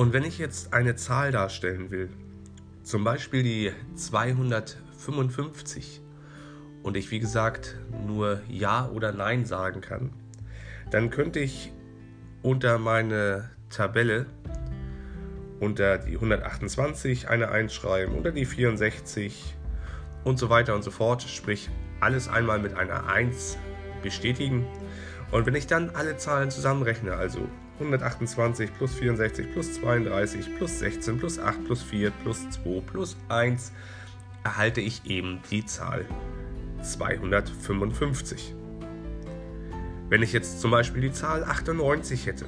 Und 0.04 0.12
wenn 0.12 0.25
ich 0.25 0.37
jetzt 0.37 0.75
eine 0.75 0.96
Zahl 0.96 1.32
darstellen 1.32 1.90
will, 1.90 2.11
zum 2.82 3.04
Beispiel 3.04 3.42
die 3.42 3.73
255, 3.94 6.02
und 6.82 6.99
ich 6.99 7.11
wie 7.11 7.20
gesagt 7.20 7.78
nur 8.06 8.42
Ja 8.46 8.90
oder 8.90 9.12
Nein 9.12 9.46
sagen 9.46 9.80
kann, 9.80 10.12
dann 10.90 11.08
könnte 11.08 11.40
ich 11.40 11.73
unter 12.42 12.76
meine 12.76 13.49
Tabelle 13.70 14.26
unter 15.61 15.96
die 15.96 16.16
128 16.16 17.30
eine 17.30 17.49
1 17.49 17.73
schreiben, 17.73 18.14
unter 18.14 18.30
die 18.30 18.44
64 18.44 19.56
und 20.23 20.38
so 20.38 20.50
weiter 20.50 20.75
und 20.75 20.82
so 20.82 20.90
fort, 20.90 21.23
sprich 21.23 21.70
alles 22.00 22.28
einmal 22.28 22.58
mit 22.58 22.75
einer 22.75 23.06
1 23.06 23.56
bestätigen. 24.02 24.66
Und 25.30 25.46
wenn 25.46 25.54
ich 25.54 25.66
dann 25.66 25.88
alle 25.94 26.18
Zahlen 26.18 26.50
zusammenrechne, 26.50 27.14
also 27.14 27.49
128 27.78 28.71
plus 28.76 28.95
64 28.95 29.52
plus 29.52 29.75
32 29.75 30.57
plus 30.57 30.78
16 30.78 31.19
plus 31.19 31.38
8 31.38 31.64
plus 31.64 31.83
4 31.83 32.11
plus 32.11 32.50
2 32.50 32.81
plus 32.81 33.16
1, 33.28 33.73
erhalte 34.45 34.81
ich 34.81 35.04
eben 35.07 35.40
die 35.50 35.64
Zahl 35.64 36.04
255. 36.83 38.54
Wenn 40.09 40.23
ich 40.23 40.33
jetzt 40.33 40.61
zum 40.61 40.71
Beispiel 40.71 41.02
die 41.02 41.12
Zahl 41.12 41.43
98 41.45 42.26
hätte, 42.26 42.47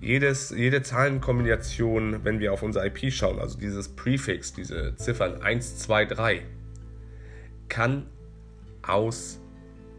jedes, 0.02 0.50
jede 0.50 0.82
Zahlenkombination, 0.82 2.24
wenn 2.24 2.40
wir 2.40 2.52
auf 2.52 2.62
unser 2.62 2.84
IP 2.84 3.10
schauen, 3.12 3.38
also 3.38 3.56
dieses 3.56 3.88
Prefix, 3.88 4.52
diese 4.52 4.96
Ziffern 4.96 5.40
1, 5.40 5.78
2, 5.78 6.06
3, 6.06 6.42
kann 7.68 8.08
aus 8.82 9.40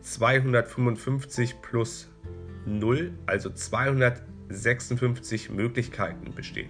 255 0.01 1.61
plus 1.61 2.09
0, 2.65 3.13
also 3.25 3.49
256 3.49 5.49
Möglichkeiten 5.49 6.35
bestehen. 6.35 6.69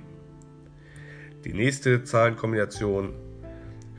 Die 1.43 1.53
nächste 1.53 2.03
Zahlenkombination 2.03 3.15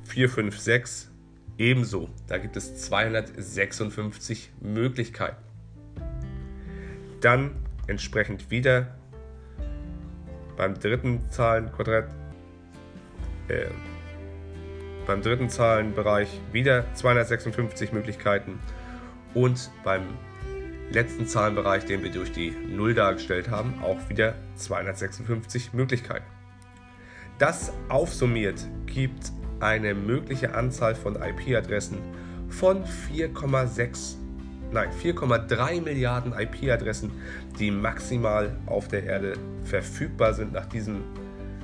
456 0.05 1.11
ebenso. 1.59 2.09
Da 2.29 2.39
gibt 2.39 2.57
es 2.57 2.77
256 2.77 4.53
Möglichkeiten. 4.61 5.43
Dann 7.21 7.57
entsprechend 7.89 8.53
wieder 8.53 8.95
beim 10.57 10.79
dritten 10.79 11.21
Zahlenquadrat, 11.31 12.09
äh, 13.49 13.67
beim 15.07 15.23
dritten 15.23 15.51
Zahlenbereich 15.51 16.41
wieder 16.53 16.85
256 16.95 17.93
Möglichkeiten 17.93 18.59
und 19.35 19.71
beim 19.85 20.03
letzten 20.91 21.27
Zahlenbereich, 21.27 21.85
den 21.85 22.03
wir 22.03 22.11
durch 22.11 22.33
die 22.33 22.51
0 22.51 22.95
dargestellt 22.95 23.51
haben, 23.51 23.75
auch 23.83 24.09
wieder 24.09 24.35
256 24.57 25.73
Möglichkeiten. 25.73 26.27
Das 27.39 27.73
aufsummiert 27.89 28.67
gibt 28.87 29.33
eine 29.61 29.95
mögliche 29.95 30.55
Anzahl 30.55 30.95
von 30.95 31.17
IP-Adressen 31.17 31.99
von 32.49 32.85
4,6 32.85 34.17
nein 34.75 34.91
4,3 35.03 35.81
Milliarden 35.81 36.33
IP-Adressen, 36.33 37.11
die 37.59 37.71
maximal 37.71 38.55
auf 38.67 38.89
der 38.89 39.05
Erde 39.05 39.35
verfügbar 39.65 40.35
sind 40.35 40.53
nach 40.53 40.67
diesem 40.67 41.05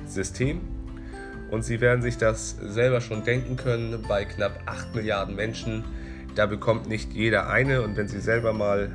System. 0.05 0.61
Und 1.51 1.63
Sie 1.63 1.81
werden 1.81 2.01
sich 2.01 2.17
das 2.17 2.57
selber 2.57 3.01
schon 3.01 3.23
denken 3.25 3.57
können, 3.57 4.01
bei 4.07 4.23
knapp 4.25 4.61
8 4.65 4.95
Milliarden 4.95 5.35
Menschen, 5.35 5.83
da 6.33 6.45
bekommt 6.45 6.87
nicht 6.87 7.11
jeder 7.11 7.49
eine. 7.49 7.81
Und 7.81 7.97
wenn 7.97 8.07
Sie 8.07 8.21
selber 8.21 8.53
mal 8.53 8.89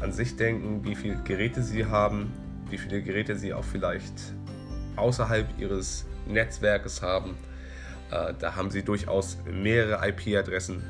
an 0.00 0.12
sich 0.12 0.36
denken, 0.36 0.84
wie 0.84 0.96
viele 0.96 1.16
Geräte 1.22 1.62
Sie 1.62 1.86
haben, 1.86 2.32
wie 2.68 2.78
viele 2.78 3.02
Geräte 3.02 3.36
Sie 3.36 3.54
auch 3.54 3.64
vielleicht 3.64 4.34
außerhalb 4.96 5.46
Ihres 5.58 6.04
Netzwerkes 6.26 7.02
haben, 7.02 7.36
äh, 8.10 8.34
da 8.36 8.56
haben 8.56 8.70
Sie 8.70 8.82
durchaus 8.82 9.38
mehrere 9.46 10.04
IP-Adressen 10.08 10.82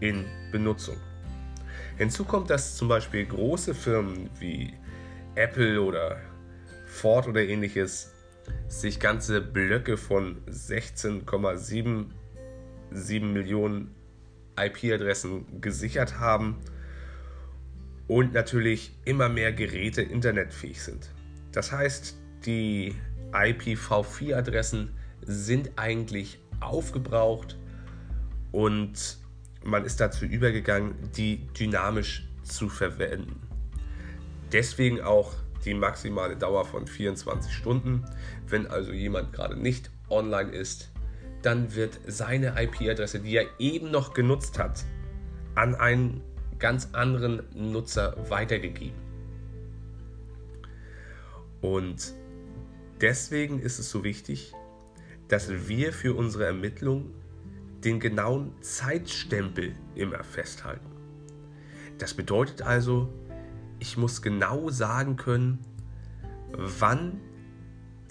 in 0.00 0.26
Benutzung. 0.52 0.96
Hinzu 1.98 2.24
kommt, 2.24 2.48
dass 2.48 2.76
zum 2.76 2.88
Beispiel 2.88 3.26
große 3.26 3.74
Firmen 3.74 4.30
wie 4.38 4.72
Apple 5.34 5.82
oder 5.82 6.20
Ford 6.86 7.26
oder 7.26 7.42
ähnliches 7.42 8.12
sich 8.68 9.00
ganze 9.00 9.40
Blöcke 9.40 9.96
von 9.96 10.40
16,77 10.46 13.20
Millionen 13.20 13.92
IP-Adressen 14.56 15.60
gesichert 15.60 16.20
haben 16.20 16.58
und 18.06 18.32
natürlich 18.32 18.96
immer 19.04 19.28
mehr 19.28 19.52
Geräte 19.52 20.02
internetfähig 20.02 20.80
sind. 20.82 21.10
Das 21.52 21.72
heißt, 21.72 22.16
die 22.46 22.94
IPv4-Adressen 23.32 24.94
sind 25.22 25.72
eigentlich 25.76 26.38
aufgebraucht 26.60 27.58
und 28.52 29.18
man 29.64 29.84
ist 29.84 30.00
dazu 30.00 30.24
übergegangen, 30.24 30.94
die 31.16 31.46
dynamisch 31.58 32.28
zu 32.42 32.68
verwenden. 32.68 33.40
Deswegen 34.52 35.00
auch 35.00 35.34
die 35.64 35.74
maximale 35.74 36.36
Dauer 36.36 36.64
von 36.64 36.86
24 36.86 37.52
Stunden. 37.52 38.04
Wenn 38.46 38.66
also 38.66 38.92
jemand 38.92 39.32
gerade 39.32 39.56
nicht 39.56 39.90
online 40.08 40.50
ist, 40.50 40.90
dann 41.42 41.74
wird 41.74 42.00
seine 42.06 42.54
IP-Adresse, 42.60 43.20
die 43.20 43.36
er 43.36 43.46
eben 43.58 43.90
noch 43.90 44.14
genutzt 44.14 44.58
hat, 44.58 44.84
an 45.54 45.74
einen 45.74 46.22
ganz 46.58 46.88
anderen 46.92 47.42
Nutzer 47.54 48.16
weitergegeben. 48.28 48.98
Und 51.60 52.14
deswegen 53.00 53.60
ist 53.60 53.78
es 53.78 53.90
so 53.90 54.04
wichtig, 54.04 54.52
dass 55.28 55.68
wir 55.68 55.92
für 55.92 56.14
unsere 56.14 56.46
Ermittlung 56.46 57.12
den 57.84 58.00
genauen 58.00 58.52
Zeitstempel 58.60 59.74
immer 59.94 60.22
festhalten. 60.24 60.90
Das 61.98 62.14
bedeutet 62.14 62.62
also, 62.62 63.12
ich 63.78 63.96
muss 63.96 64.22
genau 64.22 64.68
sagen 64.70 65.16
können, 65.16 65.58
wann 66.52 67.20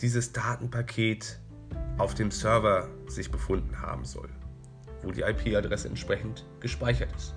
dieses 0.01 0.31
Datenpaket 0.31 1.39
auf 1.97 2.13
dem 2.13 2.31
Server 2.31 2.89
sich 3.07 3.31
befunden 3.31 3.81
haben 3.81 4.05
soll, 4.05 4.29
wo 5.03 5.11
die 5.11 5.21
IP-Adresse 5.21 5.87
entsprechend 5.87 6.45
gespeichert 6.59 7.13
ist. 7.15 7.33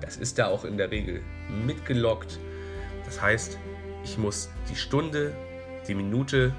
Das 0.00 0.16
ist 0.16 0.38
da 0.38 0.46
auch 0.46 0.64
in 0.64 0.78
der 0.78 0.90
Regel 0.90 1.20
mitgeloggt. 1.66 2.38
Das 3.04 3.20
heißt, 3.20 3.58
ich 4.04 4.16
muss 4.16 4.48
die 4.70 4.76
Stunde, 4.76 5.34
die 5.88 5.94
Minute 5.94 6.54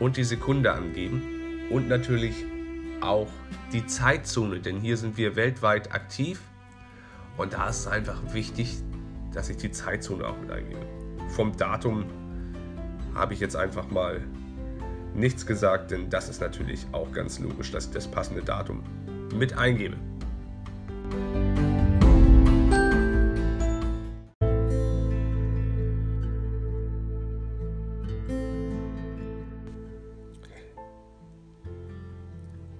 und 0.00 0.16
die 0.16 0.24
Sekunde 0.24 0.72
angeben 0.72 1.22
und 1.70 1.88
natürlich 1.88 2.44
auch 3.00 3.28
die 3.72 3.86
Zeitzone, 3.86 4.60
denn 4.60 4.80
hier 4.80 4.96
sind 4.96 5.16
wir 5.16 5.36
weltweit 5.36 5.92
aktiv 5.92 6.40
und 7.36 7.52
da 7.52 7.68
ist 7.68 7.80
es 7.80 7.86
einfach 7.86 8.20
wichtig, 8.32 8.78
dass 9.32 9.48
ich 9.48 9.56
die 9.56 9.70
Zeitzone 9.70 10.26
auch 10.26 10.38
mit 10.38 10.50
eingebe. 10.50 10.80
Vom 11.28 11.56
Datum 11.56 12.04
habe 13.14 13.34
ich 13.34 13.40
jetzt 13.40 13.56
einfach 13.56 13.90
mal 13.90 14.20
nichts 15.14 15.46
gesagt, 15.46 15.90
denn 15.90 16.10
das 16.10 16.28
ist 16.28 16.40
natürlich 16.40 16.86
auch 16.92 17.12
ganz 17.12 17.38
logisch, 17.38 17.70
dass 17.70 17.86
ich 17.86 17.92
das 17.92 18.08
passende 18.08 18.42
Datum 18.42 18.82
mit 19.34 19.56
eingebe. 19.56 19.96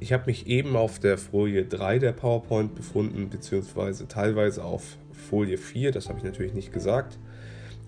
Ich 0.08 0.12
habe 0.14 0.24
mich 0.24 0.46
eben 0.46 0.74
auf 0.74 0.98
der 0.98 1.18
Folie 1.18 1.66
3 1.66 1.98
der 1.98 2.12
PowerPoint 2.12 2.74
befunden, 2.74 3.28
beziehungsweise 3.28 4.08
teilweise 4.08 4.64
auf 4.64 4.96
Folie 5.12 5.58
4, 5.58 5.92
das 5.92 6.08
habe 6.08 6.16
ich 6.16 6.24
natürlich 6.24 6.54
nicht 6.54 6.72
gesagt, 6.72 7.18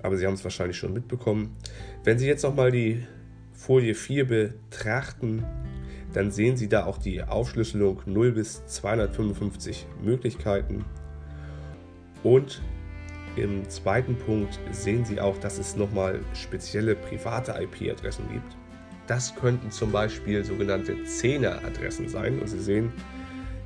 aber 0.03 0.19
Sie 0.19 0.27
haben 0.27 0.35
es 0.35 0.45
wahrscheinlich 0.45 0.77
schon 0.77 0.93
mitbekommen. 0.93 1.57
Wenn 2.05 2.19
Sie 2.19 2.27
jetzt 2.27 2.43
nochmal 2.43 2.73
die 2.73 3.07
Folie 3.55 3.95
4 3.95 4.27
betrachten, 4.27 5.47
dann 6.13 6.31
sehen 6.31 6.59
Sie 6.59 6.69
da 6.69 6.85
auch 6.85 6.99
die 6.99 7.23
Aufschlüsselung 7.23 8.03
0 8.05 8.33
bis 8.33 8.67
255 8.67 9.87
Möglichkeiten. 10.03 10.85
Und 12.23 12.61
im 13.37 13.67
zweiten 13.71 14.17
Punkt 14.17 14.61
sehen 14.73 15.07
Sie 15.07 15.23
auch, 15.23 15.39
dass 15.39 15.57
es 15.57 15.75
nochmal 15.75 16.21
spezielle 16.35 16.97
private 16.97 17.55
IP-Adressen 17.63 18.29
gibt. 18.31 18.60
Das 19.11 19.35
könnten 19.35 19.73
zum 19.73 19.91
Beispiel 19.91 20.45
sogenannte 20.45 20.93
10er-Adressen 20.95 22.09
sein. 22.09 22.39
Und 22.39 22.47
Sie 22.47 22.61
sehen, 22.61 22.93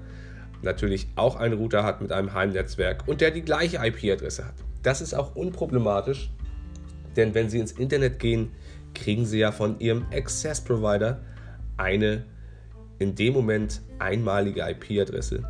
natürlich 0.62 1.08
auch 1.16 1.36
einen 1.36 1.56
Router 1.56 1.84
hat 1.84 2.02
mit 2.02 2.12
einem 2.12 2.34
Heimnetzwerk 2.34 3.08
und 3.08 3.22
der 3.22 3.32
die 3.32 3.42
gleiche 3.42 3.78
IP-Adresse 3.78 4.46
hat. 4.46 4.54
Das 4.84 5.02
ist 5.02 5.14
auch 5.14 5.36
unproblematisch, 5.36 6.30
denn 7.16 7.34
wenn 7.34 7.50
Sie 7.50 7.60
ins 7.60 7.72
Internet 7.72 8.20
gehen, 8.20 8.52
kriegen 8.94 9.26
Sie 9.26 9.40
ja 9.40 9.52
von 9.52 9.80
Ihrem 9.80 10.06
Access 10.14 10.62
Provider 10.62 11.22
eine 11.78 12.26
in 13.00 13.16
dem 13.16 13.34
Moment 13.34 13.82
einmalige 13.98 14.62
IP-Adresse 14.62 15.44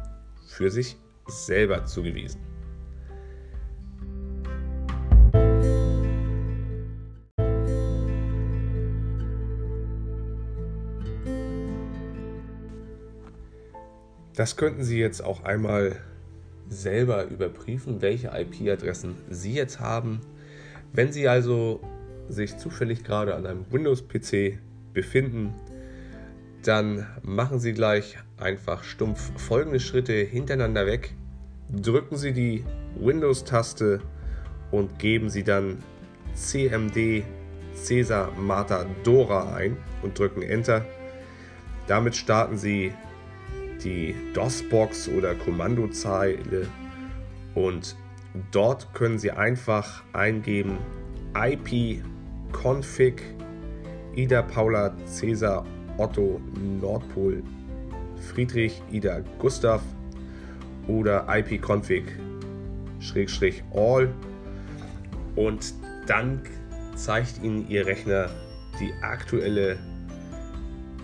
für 0.47 0.69
sich 0.69 0.95
selber 1.27 1.85
zugewiesen. 1.85 2.48
Das 14.39 14.55
könnten 14.55 14.85
Sie 14.85 14.97
jetzt 14.97 15.21
auch 15.21 15.43
einmal 15.43 15.97
selber 16.69 17.25
überprüfen, 17.25 18.01
welche 18.01 18.29
IP-Adressen 18.29 19.15
Sie 19.29 19.53
jetzt 19.53 19.81
haben. 19.81 20.21
Wenn 20.93 21.11
Sie 21.11 21.27
also 21.27 21.81
sich 22.29 22.57
zufällig 22.57 23.03
gerade 23.03 23.35
an 23.35 23.45
einem 23.45 23.65
Windows-PC 23.69 24.59
befinden, 24.93 25.53
dann 26.63 27.05
machen 27.21 27.59
Sie 27.59 27.73
gleich 27.73 28.17
einfach 28.37 28.85
stumpf 28.85 29.29
folgende 29.35 29.81
Schritte 29.81 30.13
hintereinander 30.13 30.85
weg. 30.85 31.13
Drücken 31.69 32.15
Sie 32.15 32.31
die 32.31 32.63
Windows-Taste 32.97 33.99
und 34.71 34.99
geben 34.99 35.29
Sie 35.29 35.43
dann 35.43 35.79
CMD 36.33 37.25
Cesar 37.73 38.31
Marta 38.39 38.85
Dora 39.03 39.53
ein 39.53 39.75
und 40.01 40.17
drücken 40.17 40.43
Enter. 40.43 40.85
Damit 41.87 42.15
starten 42.15 42.57
Sie 42.57 42.93
die 43.83 44.15
DOS-Box 44.33 45.09
oder 45.09 45.35
Kommandozeile 45.35 46.67
und 47.55 47.95
dort 48.51 48.93
können 48.93 49.19
Sie 49.19 49.31
einfach 49.31 50.03
eingeben 50.13 50.77
ip-config 51.35 53.21
Ida 54.15 54.41
Paula 54.41 54.95
Cäsar 55.05 55.65
Otto 55.97 56.39
Nordpol 56.81 57.43
Friedrich 58.33 58.81
Ida 58.91 59.21
Gustav 59.39 59.81
oder 60.87 61.25
ip-config 61.29 62.03
all 63.73 64.13
und 65.35 65.73
dann 66.07 66.41
zeigt 66.95 67.41
Ihnen 67.43 67.69
Ihr 67.69 67.85
Rechner 67.85 68.29
die 68.79 68.91
aktuelle 69.01 69.77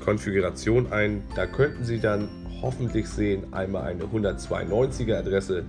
Konfiguration 0.04 0.92
ein. 0.92 1.24
Da 1.36 1.46
könnten 1.46 1.84
Sie 1.84 2.00
dann 2.00 2.28
hoffentlich 2.66 3.08
sehen 3.08 3.54
einmal 3.54 3.84
eine 3.84 4.06
192er 4.06 5.20
Adresse 5.20 5.64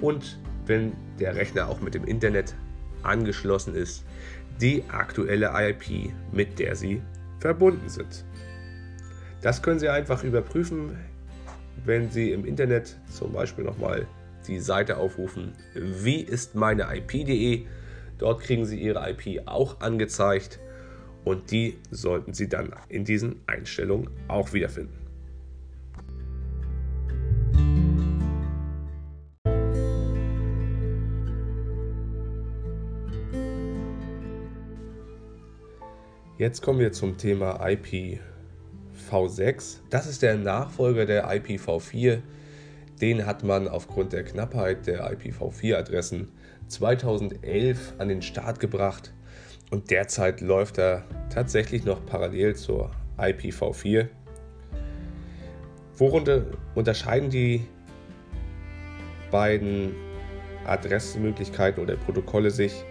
und 0.00 0.38
wenn 0.66 0.92
der 1.18 1.34
Rechner 1.34 1.68
auch 1.68 1.80
mit 1.80 1.94
dem 1.94 2.04
Internet 2.04 2.54
angeschlossen 3.02 3.74
ist, 3.74 4.04
die 4.60 4.84
aktuelle 4.88 5.50
IP, 5.52 6.12
mit 6.30 6.60
der 6.60 6.76
Sie 6.76 7.02
verbunden 7.40 7.88
sind. 7.88 8.24
Das 9.42 9.62
können 9.62 9.80
Sie 9.80 9.88
einfach 9.88 10.22
überprüfen, 10.22 10.96
wenn 11.84 12.08
Sie 12.08 12.30
im 12.30 12.44
Internet 12.44 12.96
zum 13.10 13.32
Beispiel 13.32 13.64
nochmal 13.64 14.06
die 14.46 14.60
Seite 14.60 14.96
aufrufen, 14.96 15.54
wie 15.74 16.20
ist 16.20 16.54
meine 16.54 16.86
IP.de. 16.94 17.66
Dort 18.18 18.42
kriegen 18.42 18.64
Sie 18.64 18.80
Ihre 18.80 19.10
IP 19.10 19.48
auch 19.48 19.80
angezeigt 19.80 20.60
und 21.24 21.50
die 21.50 21.78
sollten 21.90 22.32
Sie 22.32 22.48
dann 22.48 22.72
in 22.88 23.04
diesen 23.04 23.40
Einstellungen 23.48 24.08
auch 24.28 24.52
wiederfinden. 24.52 25.07
Jetzt 36.38 36.62
kommen 36.62 36.78
wir 36.78 36.92
zum 36.92 37.18
Thema 37.18 37.66
IPv6. 37.66 39.78
Das 39.90 40.06
ist 40.06 40.22
der 40.22 40.36
Nachfolger 40.36 41.04
der 41.04 41.28
IPv4. 41.28 42.20
Den 43.00 43.26
hat 43.26 43.42
man 43.42 43.66
aufgrund 43.66 44.12
der 44.12 44.22
Knappheit 44.22 44.86
der 44.86 45.12
IPv4-Adressen 45.12 46.28
2011 46.68 47.94
an 47.98 48.08
den 48.08 48.22
Start 48.22 48.60
gebracht 48.60 49.12
und 49.72 49.90
derzeit 49.90 50.40
läuft 50.40 50.78
er 50.78 51.02
tatsächlich 51.28 51.84
noch 51.84 52.06
parallel 52.06 52.54
zur 52.54 52.92
IPv4. 53.18 54.06
Worunter 55.96 56.44
unterscheiden 56.76 57.30
die 57.30 57.66
beiden 59.32 59.92
Adressmöglichkeiten 60.66 61.82
oder 61.82 61.96
Protokolle 61.96 62.52
sich? 62.52 62.84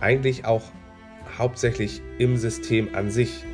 Eigentlich 0.00 0.46
auch 0.46 0.62
hauptsächlich 1.38 2.02
im 2.18 2.36
System 2.36 2.94
an 2.94 3.10
sich, 3.10 3.44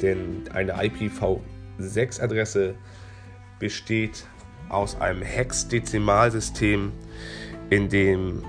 denn 0.00 0.44
eine 0.52 0.74
IPv6-Adresse 0.74 2.74
besteht 3.58 4.26
aus 4.68 5.00
einem 5.00 5.22
Hexdezimalsystem, 5.22 6.92
in 7.70 7.88
dem 7.88 8.42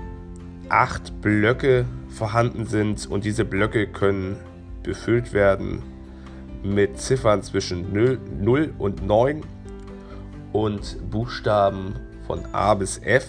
acht 0.68 1.20
Blöcke 1.20 1.86
vorhanden 2.08 2.66
sind 2.66 3.06
und 3.06 3.24
diese 3.24 3.44
Blöcke 3.44 3.86
können 3.86 4.36
befüllt 4.82 5.32
werden 5.32 5.82
mit 6.62 6.98
Ziffern 6.98 7.42
zwischen 7.42 7.92
0, 7.92 8.18
0 8.40 8.74
und 8.78 9.06
9 9.06 9.42
und 10.52 11.10
Buchstaben 11.10 11.94
von 12.26 12.44
A 12.52 12.74
bis 12.74 12.98
F. 12.98 13.26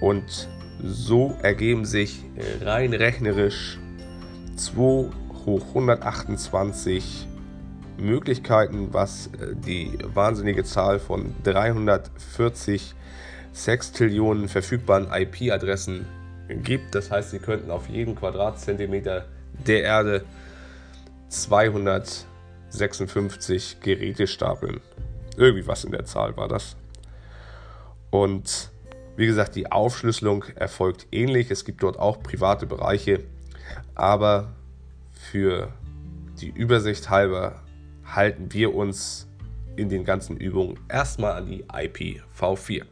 Und 0.00 0.48
so 0.82 1.36
ergeben 1.42 1.84
sich 1.84 2.24
rein 2.60 2.92
rechnerisch 2.92 3.78
2 4.58 5.10
hoch 5.46 5.62
128 5.68 7.28
Möglichkeiten, 7.96 8.92
was 8.92 9.28
äh, 9.28 9.54
die 9.54 9.96
wahnsinnige 10.14 10.64
Zahl 10.64 10.98
von 10.98 11.34
340 11.44 12.94
Sextillionen 13.52 14.48
verfügbaren 14.48 15.08
IP-Adressen 15.12 16.06
gibt. 16.62 16.94
Das 16.94 17.10
heißt, 17.10 17.30
Sie 17.30 17.38
könnten 17.38 17.70
auf 17.70 17.88
jeden 17.88 18.14
Quadratzentimeter 18.14 19.24
der 19.66 19.82
Erde 19.82 20.24
256 21.28 23.80
Geräte 23.80 24.26
stapeln. 24.26 24.80
Irgendwie 25.36 25.66
was 25.66 25.84
in 25.84 25.92
der 25.92 26.04
Zahl 26.04 26.36
war 26.36 26.48
das. 26.48 26.76
Und 28.10 28.70
wie 29.16 29.26
gesagt, 29.26 29.56
die 29.56 29.70
Aufschlüsselung 29.70 30.44
erfolgt 30.54 31.06
ähnlich. 31.10 31.50
Es 31.50 31.64
gibt 31.64 31.82
dort 31.82 31.98
auch 31.98 32.22
private 32.22 32.66
Bereiche, 32.66 33.24
aber 33.94 34.52
für 35.12 35.72
die 36.40 36.50
Übersicht 36.50 37.10
halber 37.10 37.62
halten 38.04 38.52
wir 38.52 38.74
uns 38.74 39.26
in 39.76 39.88
den 39.88 40.04
ganzen 40.04 40.36
Übungen 40.36 40.78
erstmal 40.88 41.32
an 41.32 41.46
die 41.46 41.64
IPv4. 41.64 42.84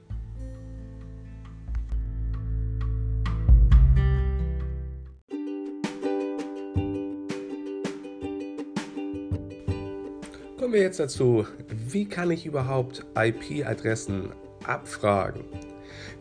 Kommen 10.58 10.72
wir 10.72 10.80
jetzt 10.80 10.98
dazu, 10.98 11.46
wie 11.68 12.08
kann 12.08 12.30
ich 12.30 12.44
überhaupt 12.44 13.04
IP-Adressen 13.16 14.32
abfragen? 14.64 15.44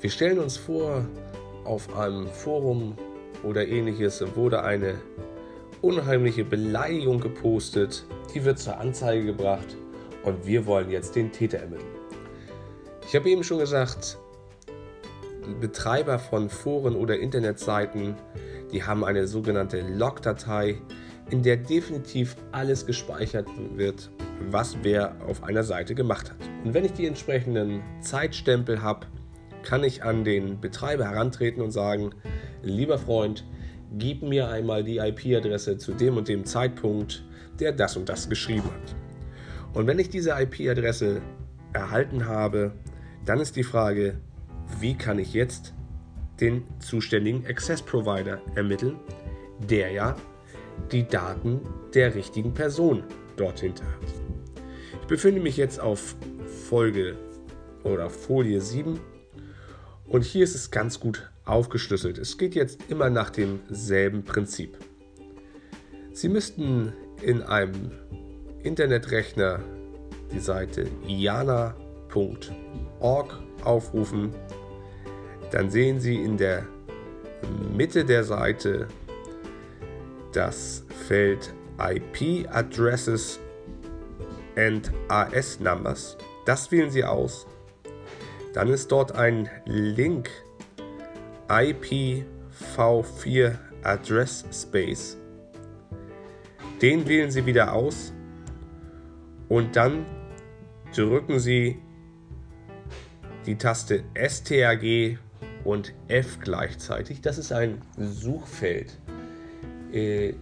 Wir 0.01 0.09
stellen 0.11 0.37
uns 0.37 0.57
vor, 0.57 1.05
auf 1.63 1.95
einem 1.97 2.27
Forum 2.27 2.95
oder 3.45 3.67
ähnliches 3.67 4.23
wurde 4.35 4.63
eine 4.63 4.95
unheimliche 5.81 6.43
Beleidigung 6.43 7.19
gepostet, 7.19 8.05
die 8.33 8.43
wird 8.43 8.59
zur 8.59 8.77
Anzeige 8.77 9.25
gebracht 9.25 9.77
und 10.23 10.45
wir 10.45 10.65
wollen 10.65 10.89
jetzt 10.89 11.15
den 11.15 11.31
Täter 11.31 11.59
ermitteln. 11.59 11.87
Ich 13.07 13.15
habe 13.15 13.29
eben 13.29 13.43
schon 13.43 13.59
gesagt, 13.59 14.17
Betreiber 15.61 16.17
von 16.17 16.49
Foren 16.49 16.95
oder 16.95 17.19
Internetseiten, 17.19 18.15
die 18.71 18.83
haben 18.83 19.05
eine 19.05 19.27
sogenannte 19.27 19.81
Log-Datei, 19.81 20.81
in 21.29 21.43
der 21.43 21.57
definitiv 21.57 22.35
alles 22.51 22.85
gespeichert 22.85 23.47
wird, 23.75 24.09
was 24.49 24.77
wer 24.81 25.15
auf 25.27 25.43
einer 25.43 25.63
Seite 25.63 25.93
gemacht 25.93 26.31
hat. 26.31 26.37
Und 26.63 26.73
wenn 26.73 26.83
ich 26.83 26.93
die 26.93 27.05
entsprechenden 27.05 27.83
Zeitstempel 28.01 28.81
habe, 28.81 29.05
kann 29.63 29.83
ich 29.83 30.03
an 30.03 30.23
den 30.23 30.59
Betreiber 30.59 31.05
herantreten 31.05 31.61
und 31.61 31.71
sagen, 31.71 32.11
lieber 32.65 32.97
Freund, 32.97 33.45
gib 33.97 34.21
mir 34.21 34.49
einmal 34.49 34.83
die 34.83 34.97
IP-Adresse 34.97 35.77
zu 35.77 35.93
dem 35.93 36.17
und 36.17 36.27
dem 36.27 36.45
Zeitpunkt, 36.45 37.23
der 37.59 37.71
das 37.71 37.95
und 37.95 38.09
das 38.09 38.29
geschrieben 38.29 38.65
hat. 38.65 38.95
Und 39.73 39.87
wenn 39.87 39.99
ich 39.99 40.09
diese 40.09 40.31
IP-Adresse 40.31 41.21
erhalten 41.73 42.27
habe, 42.27 42.73
dann 43.25 43.39
ist 43.39 43.55
die 43.55 43.63
Frage, 43.63 44.17
wie 44.79 44.95
kann 44.95 45.19
ich 45.19 45.33
jetzt 45.33 45.73
den 46.39 46.63
zuständigen 46.79 47.45
Access 47.47 47.81
Provider 47.81 48.41
ermitteln, 48.55 48.97
der 49.69 49.91
ja 49.91 50.15
die 50.91 51.07
Daten 51.07 51.61
der 51.93 52.15
richtigen 52.15 52.53
Person 52.53 53.03
dort 53.37 53.59
hinter 53.59 53.85
hat. 53.85 54.13
Ich 55.01 55.07
befinde 55.07 55.41
mich 55.41 55.57
jetzt 55.57 55.79
auf 55.79 56.15
Folge 56.67 57.15
oder 57.83 58.09
Folie 58.09 58.59
7 58.59 58.99
und 60.07 60.23
hier 60.23 60.43
ist 60.43 60.55
es 60.55 60.71
ganz 60.71 60.99
gut 60.99 61.29
aufgeschlüsselt. 61.45 62.17
Es 62.17 62.37
geht 62.37 62.55
jetzt 62.55 62.89
immer 62.89 63.09
nach 63.09 63.29
demselben 63.29 64.23
Prinzip. 64.23 64.77
Sie 66.11 66.29
müssten 66.29 66.93
in 67.21 67.41
einem 67.41 67.91
Internetrechner 68.63 69.59
die 70.33 70.39
Seite 70.39 70.87
iana.org 71.07 71.75
aufrufen. 73.63 74.31
Dann 75.51 75.69
sehen 75.69 75.99
Sie 75.99 76.15
in 76.15 76.37
der 76.37 76.65
Mitte 77.75 78.05
der 78.05 78.23
Seite 78.23 78.87
das 80.33 80.83
Feld 81.07 81.53
IP 81.79 82.47
Addresses 82.49 83.39
and 84.55 84.91
AS 85.09 85.59
Numbers. 85.59 86.17
Das 86.45 86.71
wählen 86.71 86.89
Sie 86.89 87.03
aus. 87.03 87.45
Dann 88.53 88.69
ist 88.69 88.91
dort 88.91 89.11
ein 89.13 89.49
Link 89.65 90.29
IPv4 91.47 93.55
Address 93.83 94.45
Space. 94.51 95.17
Den 96.81 97.07
wählen 97.07 97.31
Sie 97.31 97.45
wieder 97.45 97.73
aus 97.73 98.13
und 99.47 99.75
dann 99.75 100.05
drücken 100.95 101.39
Sie 101.39 101.79
die 103.45 103.57
Taste 103.57 104.03
STRG 104.15 105.17
und 105.63 105.93
F 106.07 106.39
gleichzeitig. 106.39 107.21
Das 107.21 107.37
ist 107.37 107.51
ein 107.51 107.81
Suchfeld, 107.97 108.99
äh, 109.91 110.33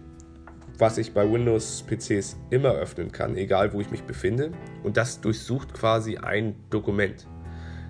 was 0.78 0.98
ich 0.98 1.12
bei 1.12 1.30
Windows-PCs 1.30 2.36
immer 2.50 2.70
öffnen 2.70 3.12
kann, 3.12 3.36
egal 3.36 3.72
wo 3.72 3.80
ich 3.80 3.90
mich 3.90 4.04
befinde. 4.04 4.52
Und 4.82 4.96
das 4.96 5.20
durchsucht 5.20 5.74
quasi 5.74 6.16
ein 6.16 6.56
Dokument. 6.70 7.26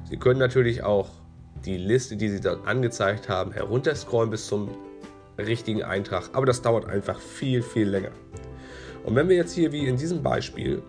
Sie 0.05 0.17
können 0.17 0.39
natürlich 0.39 0.83
auch 0.83 1.24
die 1.65 1.77
Liste, 1.77 2.17
die 2.17 2.29
Sie 2.29 2.41
dort 2.41 2.67
angezeigt 2.67 3.29
haben, 3.29 3.53
herunterscrollen 3.53 4.31
bis 4.31 4.47
zum 4.47 4.69
richtigen 5.39 5.83
Eintrag, 5.83 6.31
aber 6.33 6.47
das 6.47 6.63
dauert 6.63 6.87
einfach 6.87 7.21
viel, 7.21 7.63
viel 7.63 7.89
länger. 7.89 8.13
Und 9.05 9.17
wenn 9.17 9.29
wir 9.29 9.37
jetzt 9.37 9.53
hier 9.53 9.73
wie 9.73 9.87
in 9.87 9.97
diesem 9.97 10.23
Beispiel 10.23 10.83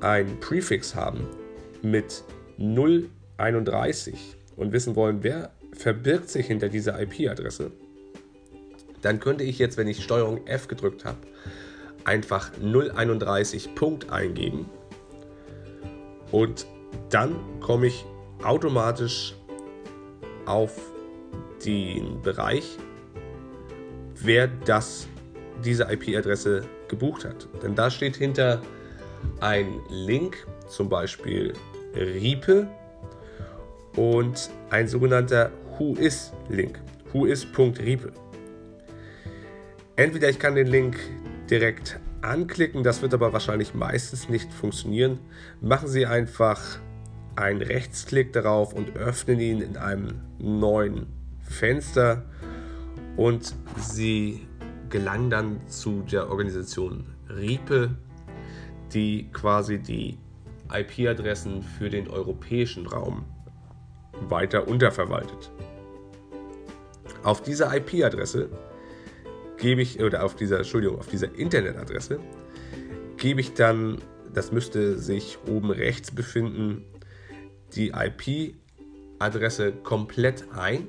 ein 0.00 0.40
Prefix 0.40 0.94
haben 0.94 1.26
mit 1.82 2.24
031 2.58 4.36
und 4.56 4.72
wissen 4.72 4.96
wollen, 4.96 5.22
wer 5.22 5.52
verbirgt 5.72 6.28
sich 6.28 6.46
hinter 6.46 6.68
dieser 6.68 7.00
IP-Adresse, 7.00 7.72
dann 9.00 9.20
könnte 9.20 9.44
ich 9.44 9.58
jetzt, 9.58 9.76
wenn 9.76 9.88
ich 9.88 10.02
Steuerung 10.02 10.46
F 10.46 10.68
gedrückt 10.68 11.04
habe, 11.04 11.18
einfach 12.04 12.50
031 12.60 13.74
Punkt 13.74 14.10
eingeben 14.10 14.66
und 16.30 16.66
dann 17.10 17.36
komme 17.60 17.86
ich 17.88 18.04
automatisch 18.42 19.34
auf 20.52 20.76
den 21.64 22.20
Bereich, 22.20 22.76
wer 24.16 24.48
das, 24.48 25.08
diese 25.64 25.84
IP-Adresse 25.84 26.64
gebucht 26.88 27.24
hat. 27.24 27.48
Denn 27.62 27.74
da 27.74 27.90
steht 27.90 28.16
hinter 28.16 28.60
ein 29.40 29.80
Link, 29.88 30.46
zum 30.68 30.90
Beispiel 30.90 31.54
Riepe 31.94 32.66
und 33.96 34.50
ein 34.68 34.88
sogenannter 34.88 35.50
Whois-Link. 35.78 36.78
Whois.riepe. 37.12 38.12
Entweder 39.96 40.28
ich 40.28 40.38
kann 40.38 40.54
den 40.54 40.66
Link 40.66 40.98
direkt 41.50 41.98
anklicken, 42.20 42.82
das 42.82 43.00
wird 43.00 43.14
aber 43.14 43.32
wahrscheinlich 43.32 43.74
meistens 43.74 44.28
nicht 44.28 44.52
funktionieren. 44.52 45.18
Machen 45.60 45.88
Sie 45.88 46.04
einfach 46.04 46.78
einen 47.36 47.62
Rechtsklick 47.62 48.32
darauf 48.32 48.72
und 48.72 48.96
öffnen 48.96 49.40
ihn 49.40 49.60
in 49.60 49.76
einem 49.76 50.20
neuen 50.38 51.06
Fenster 51.40 52.24
und 53.16 53.54
Sie 53.76 54.46
gelangen 54.90 55.30
dann 55.30 55.66
zu 55.68 56.02
der 56.02 56.28
Organisation 56.28 57.04
RIPE, 57.28 57.90
die 58.92 59.30
quasi 59.32 59.78
die 59.78 60.18
IP-Adressen 60.72 61.62
für 61.62 61.90
den 61.90 62.08
europäischen 62.08 62.86
Raum 62.86 63.24
weiter 64.28 64.68
unterverwaltet. 64.68 65.50
Auf 67.22 67.42
dieser 67.42 67.74
IP-Adresse 67.74 68.48
gebe 69.56 69.80
ich, 69.80 70.02
oder 70.02 70.24
auf 70.24 70.34
dieser, 70.34 70.58
Entschuldigung, 70.58 70.98
auf 70.98 71.06
dieser 71.06 71.34
Internetadresse 71.34 72.20
gebe 73.16 73.40
ich 73.40 73.54
dann, 73.54 73.98
das 74.34 74.50
müsste 74.50 74.98
sich 74.98 75.38
oben 75.46 75.70
rechts 75.70 76.10
befinden, 76.10 76.84
die 77.74 77.90
IP-Adresse 77.90 79.72
komplett 79.72 80.44
ein, 80.54 80.86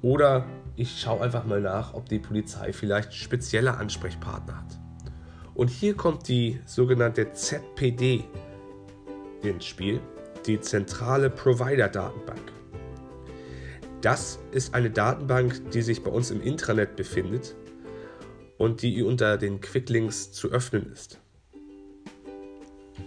Oder 0.02 0.46
ich 0.74 1.00
schaue 1.00 1.22
einfach 1.22 1.44
mal 1.44 1.60
nach, 1.60 1.94
ob 1.94 2.08
die 2.08 2.18
Polizei 2.18 2.72
vielleicht 2.72 3.14
spezielle 3.14 3.76
Ansprechpartner 3.76 4.56
hat. 4.56 4.79
Und 5.60 5.68
hier 5.68 5.94
kommt 5.94 6.26
die 6.26 6.58
sogenannte 6.64 7.34
ZPD 7.34 8.24
ins 9.42 9.66
Spiel, 9.66 10.00
die 10.46 10.58
zentrale 10.58 11.28
Provider-Datenbank. 11.28 12.40
Das 14.00 14.38
ist 14.52 14.72
eine 14.74 14.88
Datenbank, 14.88 15.70
die 15.72 15.82
sich 15.82 16.02
bei 16.02 16.10
uns 16.10 16.30
im 16.30 16.40
Intranet 16.40 16.96
befindet 16.96 17.56
und 18.56 18.80
die 18.80 19.02
unter 19.02 19.36
den 19.36 19.60
Quicklinks 19.60 20.32
zu 20.32 20.48
öffnen 20.48 20.90
ist. 20.90 21.20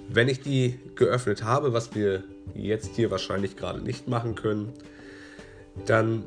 Wenn 0.09 0.27
ich 0.27 0.41
die 0.41 0.79
geöffnet 0.93 1.43
habe, 1.43 1.73
was 1.73 1.95
wir 1.95 2.23
jetzt 2.53 2.95
hier 2.95 3.09
wahrscheinlich 3.09 3.57
gerade 3.57 3.81
nicht 3.81 4.07
machen 4.07 4.35
können, 4.35 4.73
dann 5.87 6.25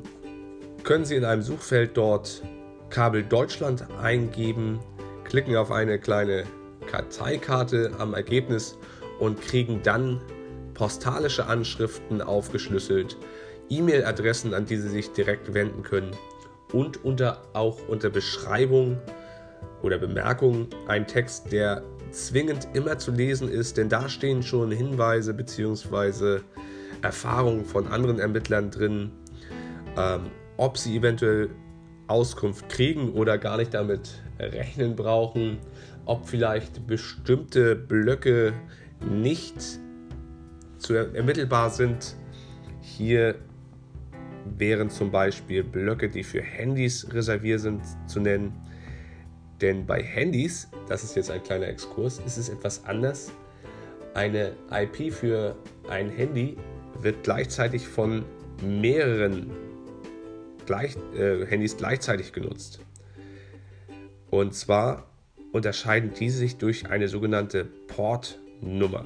können 0.83 1.05
Sie 1.05 1.15
in 1.15 1.23
einem 1.23 1.41
Suchfeld 1.41 1.95
dort 1.95 2.43
Kabel 2.89 3.23
Deutschland 3.23 3.89
eingeben, 4.01 4.81
klicken 5.27 5.55
auf 5.55 5.71
eine 5.71 5.99
kleine 5.99 6.45
Karteikarte 6.87 7.91
am 7.99 8.13
Ergebnis 8.13 8.77
und 9.19 9.41
kriegen 9.41 9.81
dann 9.83 10.21
postalische 10.73 11.45
Anschriften 11.47 12.21
aufgeschlüsselt, 12.21 13.17
E-Mail-Adressen, 13.69 14.53
an 14.53 14.65
die 14.65 14.77
Sie 14.77 14.89
sich 14.89 15.11
direkt 15.11 15.53
wenden 15.53 15.83
können 15.83 16.11
und 16.71 17.03
unter, 17.03 17.41
auch 17.53 17.87
unter 17.87 18.09
Beschreibung 18.09 18.97
oder 19.81 19.97
Bemerkung 19.97 20.67
ein 20.87 21.07
Text, 21.07 21.51
der 21.51 21.83
zwingend 22.11 22.67
immer 22.73 22.97
zu 22.97 23.11
lesen 23.11 23.49
ist, 23.49 23.77
denn 23.77 23.89
da 23.89 24.07
stehen 24.07 24.43
schon 24.43 24.71
Hinweise 24.71 25.33
bzw. 25.33 26.39
Erfahrungen 27.01 27.65
von 27.65 27.87
anderen 27.87 28.19
Ermittlern 28.19 28.71
drin, 28.71 29.11
ähm, 29.97 30.31
ob 30.57 30.77
sie 30.77 30.97
eventuell 30.97 31.49
Auskunft 32.07 32.69
kriegen 32.69 33.11
oder 33.11 33.37
gar 33.37 33.57
nicht 33.57 33.73
damit 33.73 34.09
rechnen 34.39 34.95
brauchen, 34.95 35.57
ob 36.05 36.27
vielleicht 36.27 36.87
bestimmte 36.87 37.75
Blöcke 37.75 38.53
nicht 39.01 39.55
zu 40.77 40.93
ermittelbar 40.93 41.69
sind. 41.69 42.15
Hier 42.81 43.35
wären 44.57 44.89
zum 44.89 45.11
Beispiel 45.11 45.63
Blöcke, 45.63 46.09
die 46.09 46.23
für 46.23 46.41
Handys 46.41 47.07
reserviert 47.13 47.61
sind, 47.61 47.81
zu 48.07 48.19
nennen. 48.19 48.53
Denn 49.61 49.85
bei 49.85 50.01
Handys, 50.01 50.69
das 50.87 51.03
ist 51.03 51.15
jetzt 51.15 51.31
ein 51.31 51.43
kleiner 51.43 51.67
Exkurs, 51.67 52.19
ist 52.25 52.37
es 52.37 52.49
etwas 52.49 52.85
anders. 52.85 53.31
Eine 54.13 54.53
IP 54.71 55.11
für 55.11 55.55
ein 55.89 56.09
Handy 56.09 56.57
wird 57.01 57.23
gleichzeitig 57.23 57.87
von 57.87 58.23
mehreren 58.63 59.51
gleich, 60.65 60.95
äh, 61.15 61.45
Handys 61.45 61.77
gleichzeitig 61.77 62.33
genutzt. 62.33 62.79
Und 64.29 64.53
zwar 64.53 65.07
unterscheiden 65.51 66.11
diese 66.17 66.37
sich 66.37 66.57
durch 66.57 66.89
eine 66.89 67.07
sogenannte 67.07 67.65
Portnummer. 67.65 69.05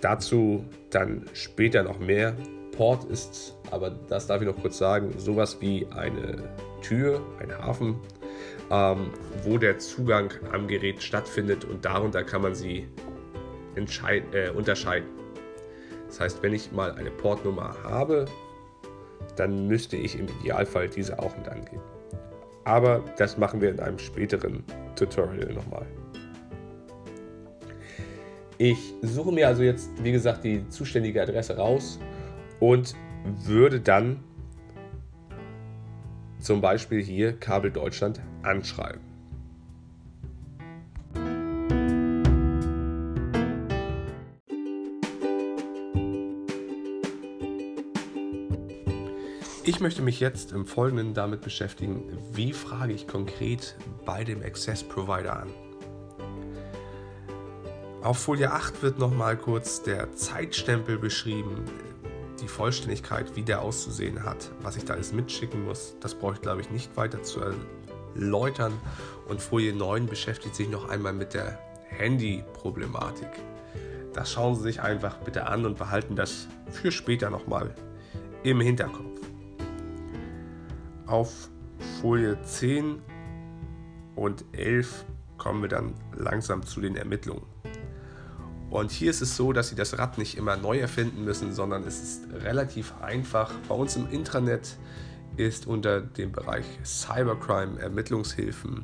Dazu 0.00 0.64
dann 0.90 1.24
später 1.32 1.82
noch 1.82 1.98
mehr. 1.98 2.36
Port 2.76 3.04
ist, 3.04 3.56
aber 3.70 3.90
das 3.90 4.26
darf 4.26 4.42
ich 4.42 4.48
noch 4.48 4.60
kurz 4.60 4.78
sagen, 4.78 5.14
sowas 5.16 5.58
wie 5.60 5.86
eine 5.92 6.42
Tür, 6.82 7.24
ein 7.38 7.56
Hafen, 7.56 7.96
ähm, 8.70 9.10
wo 9.44 9.58
der 9.58 9.78
Zugang 9.78 10.32
am 10.52 10.66
Gerät 10.66 11.00
stattfindet 11.00 11.64
und 11.64 11.84
darunter 11.84 12.24
kann 12.24 12.42
man 12.42 12.54
sie 12.54 12.88
äh, 13.76 14.50
unterscheiden. 14.50 15.08
Das 16.08 16.20
heißt, 16.20 16.42
wenn 16.42 16.52
ich 16.52 16.72
mal 16.72 16.92
eine 16.92 17.10
Portnummer 17.10 17.76
habe, 17.84 18.26
dann 19.36 19.68
müsste 19.68 19.96
ich 19.96 20.18
im 20.18 20.26
Idealfall 20.40 20.88
diese 20.88 21.18
auch 21.18 21.36
mit 21.36 21.48
angeben. 21.48 21.93
Aber 22.64 23.04
das 23.18 23.36
machen 23.36 23.60
wir 23.60 23.70
in 23.70 23.80
einem 23.80 23.98
späteren 23.98 24.64
Tutorial 24.96 25.52
nochmal. 25.52 25.86
Ich 28.58 28.94
suche 29.02 29.32
mir 29.32 29.48
also 29.48 29.62
jetzt, 29.62 29.90
wie 30.02 30.12
gesagt, 30.12 30.44
die 30.44 30.66
zuständige 30.68 31.20
Adresse 31.20 31.56
raus 31.56 31.98
und 32.60 32.94
würde 33.44 33.80
dann 33.80 34.22
zum 36.38 36.60
Beispiel 36.60 37.02
hier 37.02 37.32
Kabel 37.38 37.70
Deutschland 37.70 38.20
anschreiben. 38.42 39.13
Ich 49.66 49.80
möchte 49.80 50.02
mich 50.02 50.20
jetzt 50.20 50.52
im 50.52 50.66
Folgenden 50.66 51.14
damit 51.14 51.40
beschäftigen, 51.40 52.02
wie 52.32 52.52
frage 52.52 52.92
ich 52.92 53.08
konkret 53.08 53.76
bei 54.04 54.22
dem 54.22 54.42
Access 54.42 54.84
Provider 54.84 55.40
an. 55.40 55.48
Auf 58.02 58.18
Folie 58.18 58.52
8 58.52 58.82
wird 58.82 58.98
nochmal 58.98 59.38
kurz 59.38 59.82
der 59.82 60.12
Zeitstempel 60.12 60.98
beschrieben, 60.98 61.64
die 62.42 62.48
Vollständigkeit, 62.48 63.36
wie 63.36 63.42
der 63.42 63.62
auszusehen 63.62 64.22
hat, 64.22 64.50
was 64.60 64.76
ich 64.76 64.84
da 64.84 64.92
alles 64.92 65.14
mitschicken 65.14 65.64
muss. 65.64 65.94
Das 66.00 66.14
brauche 66.14 66.34
ich, 66.34 66.42
glaube 66.42 66.60
ich, 66.60 66.70
nicht 66.70 66.94
weiter 66.98 67.22
zu 67.22 67.40
erläutern. 67.40 68.74
Und 69.28 69.40
Folie 69.40 69.74
9 69.74 70.04
beschäftigt 70.04 70.56
sich 70.56 70.68
noch 70.68 70.90
einmal 70.90 71.14
mit 71.14 71.32
der 71.32 71.58
Handy-Problematik. 71.88 73.30
Das 74.12 74.30
schauen 74.30 74.56
Sie 74.56 74.62
sich 74.64 74.82
einfach 74.82 75.16
bitte 75.20 75.46
an 75.46 75.64
und 75.64 75.78
behalten 75.78 76.16
das 76.16 76.48
für 76.70 76.92
später 76.92 77.30
nochmal 77.30 77.74
im 78.42 78.60
Hinterkopf. 78.60 79.13
Auf 81.06 81.50
Folie 82.00 82.40
10 82.42 83.00
und 84.16 84.44
11 84.52 85.04
kommen 85.38 85.62
wir 85.62 85.68
dann 85.68 85.94
langsam 86.16 86.64
zu 86.64 86.80
den 86.80 86.96
Ermittlungen. 86.96 87.42
Und 88.70 88.90
hier 88.90 89.10
ist 89.10 89.20
es 89.20 89.36
so, 89.36 89.52
dass 89.52 89.68
Sie 89.68 89.76
das 89.76 89.98
Rad 89.98 90.18
nicht 90.18 90.36
immer 90.36 90.56
neu 90.56 90.78
erfinden 90.78 91.24
müssen, 91.24 91.52
sondern 91.52 91.84
es 91.84 92.02
ist 92.02 92.32
relativ 92.42 92.94
einfach. 93.00 93.52
Bei 93.68 93.74
uns 93.74 93.96
im 93.96 94.10
Intranet 94.10 94.76
ist 95.36 95.66
unter 95.66 96.00
dem 96.00 96.32
Bereich 96.32 96.64
Cybercrime 96.84 97.78
Ermittlungshilfen 97.80 98.82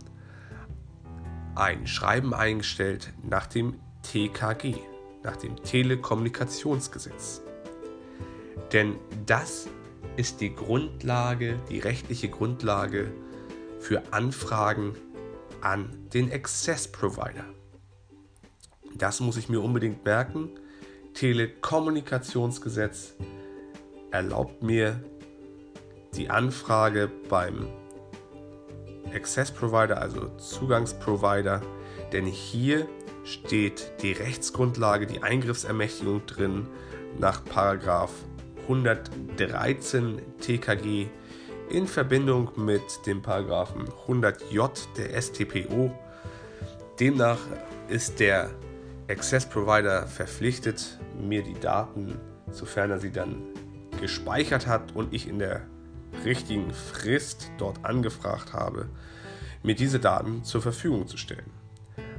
ein 1.54 1.86
Schreiben 1.86 2.34
eingestellt 2.34 3.12
nach 3.22 3.46
dem 3.46 3.74
TKG, 4.02 4.76
nach 5.22 5.36
dem 5.36 5.56
Telekommunikationsgesetz. 5.62 7.42
Denn 8.72 8.96
das 9.26 9.68
ist 10.16 10.40
die 10.40 10.54
Grundlage, 10.54 11.58
die 11.68 11.78
rechtliche 11.78 12.28
Grundlage 12.28 13.12
für 13.78 14.02
Anfragen 14.12 14.94
an 15.60 16.08
den 16.12 16.32
Access 16.32 16.88
Provider. 16.88 17.44
Das 18.94 19.20
muss 19.20 19.36
ich 19.36 19.48
mir 19.48 19.60
unbedingt 19.60 20.04
merken. 20.04 20.50
Telekommunikationsgesetz 21.14 23.14
erlaubt 24.10 24.62
mir 24.62 25.02
die 26.14 26.30
Anfrage 26.30 27.10
beim 27.28 27.68
Access 29.14 29.50
Provider, 29.50 30.00
also 30.00 30.28
Zugangsprovider, 30.36 31.60
denn 32.12 32.26
hier 32.26 32.88
steht 33.24 33.92
die 34.02 34.12
Rechtsgrundlage, 34.12 35.06
die 35.06 35.22
Eingriffsermächtigung 35.22 36.26
drin 36.26 36.68
nach 37.18 37.44
Paragraph 37.44 38.12
113 38.70 40.22
TKG 40.40 41.08
in 41.70 41.88
Verbindung 41.88 42.52
mit 42.54 42.82
dem 43.04 43.20
Paragraphen 43.20 43.88
100j 44.06 44.70
der 44.96 45.20
STPO. 45.20 45.90
Demnach 47.00 47.40
ist 47.88 48.20
der 48.20 48.48
Access 49.08 49.44
Provider 49.44 50.06
verpflichtet, 50.06 51.00
mir 51.20 51.42
die 51.42 51.58
Daten, 51.58 52.14
sofern 52.52 52.92
er 52.92 53.00
sie 53.00 53.10
dann 53.10 53.42
gespeichert 54.00 54.68
hat 54.68 54.94
und 54.94 55.12
ich 55.12 55.28
in 55.28 55.40
der 55.40 55.62
richtigen 56.24 56.72
Frist 56.72 57.50
dort 57.58 57.84
angefragt 57.84 58.52
habe, 58.52 58.88
mir 59.64 59.74
diese 59.74 59.98
Daten 59.98 60.44
zur 60.44 60.62
Verfügung 60.62 61.08
zu 61.08 61.16
stellen. 61.16 61.50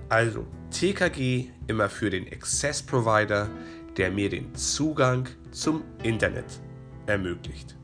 Also 0.10 0.46
TKG 0.72 1.48
immer 1.68 1.88
für 1.88 2.10
den 2.10 2.28
Access 2.28 2.84
Provider, 2.84 3.50
der 3.96 4.12
mir 4.12 4.30
den 4.30 4.54
Zugang 4.56 5.30
zum 5.52 5.84
Internet 6.04 6.46
ermöglicht. 7.06 7.78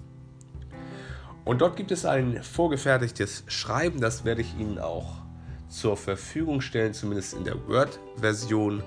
Und 1.45 1.61
dort 1.61 1.77
gibt 1.77 1.91
es 1.91 2.05
ein 2.05 2.43
vorgefertigtes 2.43 3.43
Schreiben, 3.47 4.01
das 4.01 4.25
werde 4.25 4.41
ich 4.41 4.57
Ihnen 4.57 4.79
auch 4.79 5.13
zur 5.69 5.95
Verfügung 5.95 6.61
stellen, 6.61 6.93
zumindest 6.93 7.33
in 7.33 7.43
der 7.43 7.67
Word-Version, 7.67 8.83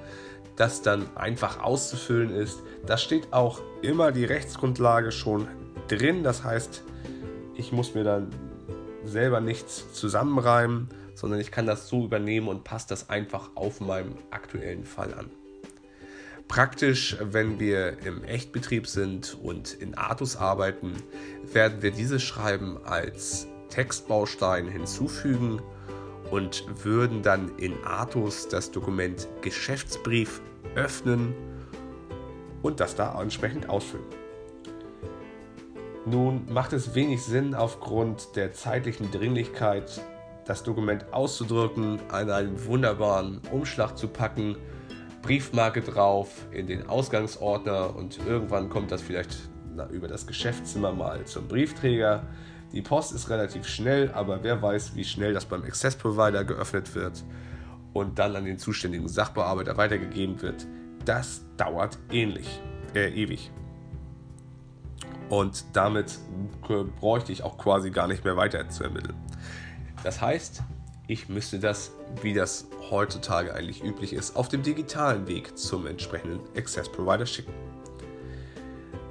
das 0.57 0.83
dann 0.83 1.17
einfach 1.17 1.63
auszufüllen 1.63 2.31
ist. 2.31 2.63
Da 2.85 2.99
steht 2.99 3.33
auch 3.33 3.61
immer 3.81 4.13
die 4.13 4.25
Rechtsgrundlage 4.25 5.11
schon 5.11 5.49
drin, 5.89 6.23
das 6.23 6.45
heißt, 6.45 6.83
ich 7.55 7.73
muss 7.73 7.95
mir 7.95 8.05
dann 8.05 8.29
selber 9.05 9.41
nichts 9.41 9.93
zusammenreimen, 9.93 10.89
sondern 11.15 11.41
ich 11.41 11.51
kann 11.51 11.67
das 11.67 11.89
so 11.89 12.05
übernehmen 12.05 12.49
und 12.49 12.65
passe 12.65 12.89
das 12.89 13.09
einfach 13.11 13.51
auf 13.55 13.81
meinem 13.81 14.17
aktuellen 14.31 14.85
Fall 14.85 15.15
an. 15.15 15.31
Praktisch, 16.51 17.17
wenn 17.21 17.61
wir 17.61 18.05
im 18.05 18.25
Echtbetrieb 18.25 18.89
sind 18.89 19.39
und 19.41 19.73
in 19.73 19.95
Artus 19.95 20.35
arbeiten, 20.35 20.95
werden 21.53 21.81
wir 21.81 21.93
dieses 21.93 22.25
Schreiben 22.25 22.77
als 22.85 23.47
Textbaustein 23.69 24.67
hinzufügen 24.67 25.63
und 26.33 26.65
würden 26.83 27.23
dann 27.23 27.57
in 27.59 27.73
Artus 27.85 28.49
das 28.49 28.73
Dokument 28.73 29.29
Geschäftsbrief 29.43 30.41
öffnen 30.75 31.37
und 32.63 32.81
das 32.81 32.97
da 32.97 33.23
entsprechend 33.23 33.69
ausfüllen. 33.69 34.07
Nun 36.05 36.53
macht 36.53 36.73
es 36.73 36.97
wenig 36.97 37.23
Sinn, 37.23 37.55
aufgrund 37.55 38.35
der 38.35 38.53
zeitlichen 38.53 39.13
Dringlichkeit 39.13 40.01
das 40.47 40.65
Dokument 40.65 41.13
auszudrücken, 41.13 42.01
an 42.11 42.29
einen 42.29 42.67
wunderbaren 42.67 43.41
Umschlag 43.53 43.97
zu 43.97 44.09
packen, 44.09 44.57
Briefmarke 45.23 45.83
drauf, 45.83 46.47
in 46.51 46.67
den 46.67 46.87
Ausgangsordner 46.89 47.95
und 47.95 48.19
irgendwann 48.27 48.69
kommt 48.71 48.91
das 48.91 49.03
vielleicht 49.03 49.37
na, 49.75 49.87
über 49.89 50.09
das 50.09 50.27
Geschäftszimmer 50.27 50.93
mal 50.93 51.25
zum 51.25 51.47
Briefträger. 51.47 52.27
Die 52.73 52.83
Post 52.83 53.13
ist 53.13 53.31
relativ 53.31 53.67
schnell, 53.67 54.11
aber 54.13 54.43
wer 54.43 54.63
weiß, 54.63 54.95
wie 54.95 55.05
schnell 55.05 55.35
das 55.35 55.45
beim 55.45 55.63
Access 55.65 55.97
Provider 55.97 56.45
geöffnet 56.45 56.95
wird 56.95 57.25
und 57.93 58.19
dann 58.19 58.37
an 58.37 58.45
den 58.45 58.59
zuständigen 58.59 59.09
Sachbearbeiter 59.09 59.77
weitergegeben 59.77 60.41
wird. 60.41 60.67
Das 61.05 61.45
dauert 61.57 61.99
ähnlich, 62.11 62.61
äh, 62.95 63.11
ewig. 63.11 63.51
Und 65.29 65.65
damit 65.75 66.19
bräuchte 67.01 67.33
ich 67.33 67.43
auch 67.43 67.57
quasi 67.57 67.91
gar 67.91 68.09
nicht 68.09 68.25
mehr 68.25 68.37
weiter 68.37 68.69
zu 68.69 68.85
ermitteln. 68.85 69.15
Das 70.03 70.21
heißt, 70.21 70.63
ich 71.07 71.29
müsste 71.29 71.59
das, 71.59 71.93
wie 72.23 72.35
das 72.35 72.67
heutzutage 72.91 73.55
eigentlich 73.55 73.83
üblich 73.83 74.13
ist, 74.13 74.37
auf 74.37 74.49
dem 74.49 74.63
digitalen 74.63 75.27
Weg 75.27 75.57
zum 75.57 75.87
entsprechenden 75.87 76.41
Access 76.57 76.91
Provider 76.91 77.27
schicken. 77.27 77.53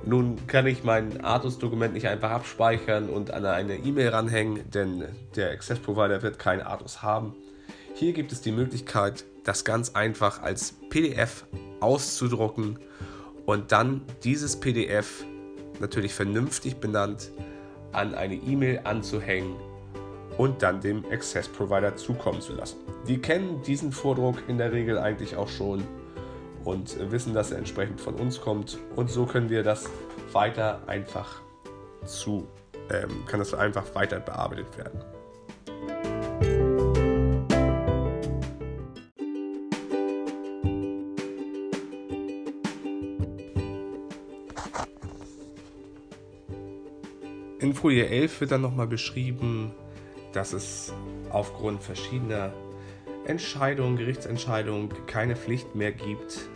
Nun 0.06 0.48
kann 0.48 0.66
ich 0.66 0.84
mein 0.84 1.24
Artus-Dokument 1.24 1.94
nicht 1.94 2.08
einfach 2.08 2.32
abspeichern 2.32 3.10
und 3.10 3.32
an 3.32 3.46
eine 3.46 3.76
E-Mail 3.76 4.10
ranhängen, 4.10 4.70
denn 4.72 5.06
der 5.36 5.52
Access 5.52 5.80
Provider 5.80 6.22
wird 6.22 6.40
kein 6.40 6.62
Artus 6.62 7.02
haben. 7.02 7.36
Hier 7.96 8.14
gibt 8.14 8.32
es 8.32 8.42
die 8.42 8.52
Möglichkeit, 8.52 9.26
das 9.44 9.66
ganz 9.66 9.96
einfach 9.96 10.42
als 10.42 10.74
PDF 10.90 11.46
auszudrucken 11.80 12.80
und 13.46 13.72
dann 13.72 14.02
dieses 14.24 14.60
PDF 14.60 15.26
natürlich 15.80 16.14
vernünftig 16.14 16.78
benannt, 16.78 17.32
an 17.92 18.16
eine 18.16 18.36
E-Mail 18.36 18.82
anzuhängen 18.84 19.56
und 20.40 20.64
dann 20.64 20.80
dem 20.80 21.04
Access 21.12 21.50
Provider 21.50 21.98
zukommen 21.98 22.40
zu 22.40 22.54
lassen. 22.54 22.78
Die 23.06 23.18
kennen 23.20 23.62
diesen 23.62 23.92
Vordruck 23.92 24.42
in 24.48 24.58
der 24.58 24.72
Regel 24.72 24.98
eigentlich 24.98 25.36
auch 25.36 25.50
schon 25.50 25.84
und 26.64 27.12
wissen, 27.12 27.34
dass 27.34 27.52
er 27.52 27.58
entsprechend 27.58 28.00
von 28.00 28.16
uns 28.16 28.40
kommt 28.40 28.78
und 28.96 29.10
so 29.10 29.26
können 29.26 29.50
wir 29.50 29.64
das 29.64 29.90
weiter 30.32 30.80
einfach 30.88 31.42
zu, 32.06 32.48
ähm, 32.90 33.26
kann 33.26 33.40
das 33.40 33.54
einfach 33.54 33.94
weiter 33.96 34.22
bearbeitet 34.22 34.78
werden. 34.78 35.02
In 47.60 47.74
Folie 47.74 48.08
11 48.08 48.40
wird 48.40 48.52
dann 48.52 48.62
nochmal 48.62 48.88
beschrieben, 48.88 49.74
dass 50.34 50.54
es 50.54 50.94
aufgrund 51.30 51.84
verschiedener 51.84 52.54
Entscheidungen, 53.26 53.98
Gerichtsentscheidungen 53.98 54.90
keine 55.06 55.36
Pflicht 55.36 55.76
mehr 55.76 55.92
gibt, 55.92 56.50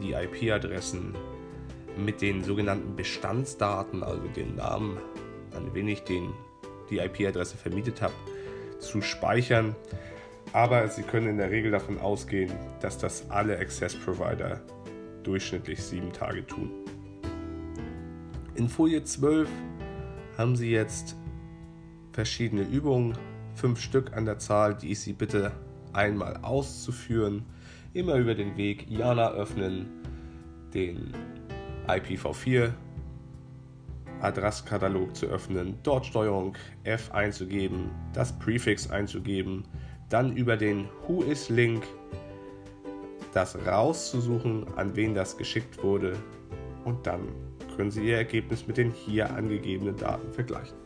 die 0.00 0.12
IP-Adressen 0.12 1.14
mit 1.96 2.20
den 2.22 2.42
sogenannten 2.42 2.96
Bestandsdaten, 2.96 4.02
also 4.02 4.22
den 4.34 4.56
Namen, 4.56 4.98
an 5.54 5.72
wen 5.72 5.88
ich 5.88 6.02
den, 6.02 6.32
die 6.90 6.98
IP-Adresse 6.98 7.56
vermietet 7.56 8.02
habe, 8.02 8.14
zu 8.78 9.00
speichern. 9.02 9.74
Aber 10.52 10.88
Sie 10.88 11.02
können 11.02 11.28
in 11.28 11.38
der 11.38 11.50
Regel 11.50 11.70
davon 11.70 11.98
ausgehen, 11.98 12.52
dass 12.80 12.98
das 12.98 13.30
alle 13.30 13.58
Access-Provider 13.58 14.60
durchschnittlich 15.22 15.82
sieben 15.82 16.12
Tage 16.12 16.46
tun. 16.46 16.70
In 18.54 18.68
Folie 18.68 19.02
12 19.02 19.48
haben 20.38 20.54
Sie 20.54 20.70
jetzt 20.70 21.16
verschiedene 22.14 22.62
Übungen, 22.62 23.18
fünf 23.56 23.80
Stück 23.80 24.16
an 24.16 24.24
der 24.24 24.38
Zahl, 24.38 24.76
die 24.76 24.92
ich 24.92 25.00
Sie 25.00 25.12
bitte 25.12 25.50
einmal 25.92 26.38
auszuführen. 26.42 27.44
Immer 27.92 28.14
über 28.14 28.34
den 28.34 28.56
Weg 28.56 28.88
IANA 28.88 29.32
öffnen, 29.32 29.86
den 30.72 31.12
IPv4 31.88 32.72
Adresskatalog 34.20 35.14
zu 35.14 35.26
öffnen, 35.26 35.76
dort 35.82 36.06
Steuerung 36.06 36.56
F 36.84 37.10
einzugeben, 37.12 37.90
das 38.12 38.38
Prefix 38.38 38.88
einzugeben, 38.88 39.64
dann 40.08 40.36
über 40.36 40.56
den 40.56 40.88
Who 41.06 41.22
is 41.22 41.48
Link 41.50 41.84
das 43.32 43.58
rauszusuchen, 43.66 44.66
an 44.76 44.94
wen 44.94 45.14
das 45.14 45.36
geschickt 45.36 45.82
wurde 45.82 46.16
und 46.84 47.04
dann 47.06 47.22
können 47.76 47.90
Sie 47.90 48.08
Ihr 48.08 48.18
Ergebnis 48.18 48.68
mit 48.68 48.76
den 48.76 48.92
hier 48.92 49.34
angegebenen 49.34 49.96
Daten 49.96 50.32
vergleichen. 50.32 50.76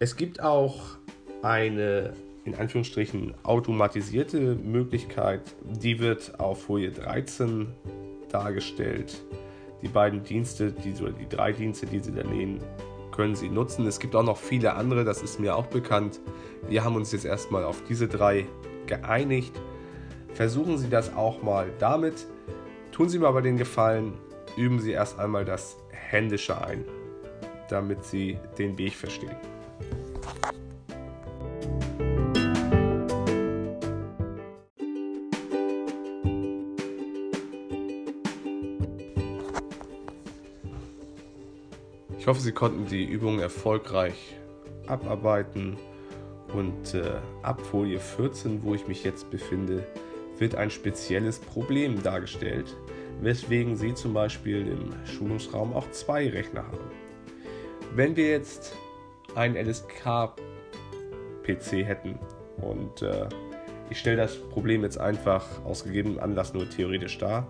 Es 0.00 0.14
gibt 0.14 0.40
auch 0.40 0.96
eine 1.42 2.12
in 2.44 2.54
Anführungsstrichen 2.54 3.34
automatisierte 3.42 4.54
Möglichkeit, 4.54 5.42
die 5.64 5.98
wird 5.98 6.38
auf 6.38 6.62
Folie 6.62 6.92
13 6.92 7.66
dargestellt. 8.30 9.22
Die 9.82 9.88
beiden 9.88 10.22
Dienste, 10.22 10.72
die, 10.72 10.94
oder 11.02 11.12
die 11.12 11.28
drei 11.28 11.52
Dienste, 11.52 11.86
die 11.86 11.98
Sie 11.98 12.12
daneben 12.12 12.60
können 13.10 13.34
Sie 13.34 13.48
nutzen. 13.48 13.86
Es 13.86 13.98
gibt 13.98 14.14
auch 14.14 14.22
noch 14.22 14.36
viele 14.36 14.74
andere, 14.74 15.04
das 15.04 15.20
ist 15.22 15.40
mir 15.40 15.56
auch 15.56 15.66
bekannt. 15.66 16.20
Wir 16.68 16.84
haben 16.84 16.94
uns 16.94 17.10
jetzt 17.10 17.24
erstmal 17.24 17.64
auf 17.64 17.82
diese 17.88 18.06
drei 18.06 18.46
geeinigt. 18.86 19.60
Versuchen 20.32 20.78
Sie 20.78 20.88
das 20.88 21.14
auch 21.14 21.42
mal 21.42 21.70
damit. 21.80 22.26
Tun 22.92 23.08
Sie 23.08 23.18
mir 23.18 23.26
aber 23.26 23.42
den 23.42 23.56
Gefallen, 23.56 24.14
üben 24.56 24.78
Sie 24.78 24.92
erst 24.92 25.18
einmal 25.18 25.44
das 25.44 25.76
Händische 25.90 26.64
ein, 26.64 26.84
damit 27.68 28.04
Sie 28.04 28.38
den 28.56 28.78
Weg 28.78 28.94
verstehen. 28.94 29.36
Hoffe, 42.28 42.40
Sie 42.40 42.52
konnten 42.52 42.86
die 42.86 43.04
Übung 43.04 43.40
erfolgreich 43.40 44.36
abarbeiten 44.86 45.76
und 46.54 46.94
äh, 46.94 47.12
ab 47.42 47.60
Folie 47.60 47.98
14, 47.98 48.62
wo 48.62 48.74
ich 48.74 48.86
mich 48.86 49.02
jetzt 49.02 49.30
befinde, 49.30 49.86
wird 50.38 50.54
ein 50.54 50.70
spezielles 50.70 51.38
Problem 51.38 52.02
dargestellt, 52.02 52.76
weswegen 53.20 53.76
Sie 53.76 53.94
zum 53.94 54.14
Beispiel 54.14 54.66
im 54.68 54.92
Schulungsraum 55.06 55.72
auch 55.72 55.90
zwei 55.90 56.28
Rechner 56.28 56.64
haben. 56.66 56.90
Wenn 57.94 58.14
wir 58.16 58.28
jetzt 58.28 58.76
einen 59.34 59.56
LSK-PC 59.56 60.36
hätten 61.84 62.18
und 62.60 63.02
äh, 63.02 63.28
ich 63.90 63.98
stelle 63.98 64.18
das 64.18 64.36
Problem 64.36 64.82
jetzt 64.82 64.98
einfach 64.98 65.46
aus 65.64 65.84
gegebenem 65.84 66.18
Anlass 66.18 66.52
nur 66.52 66.68
theoretisch 66.68 67.16
dar 67.18 67.46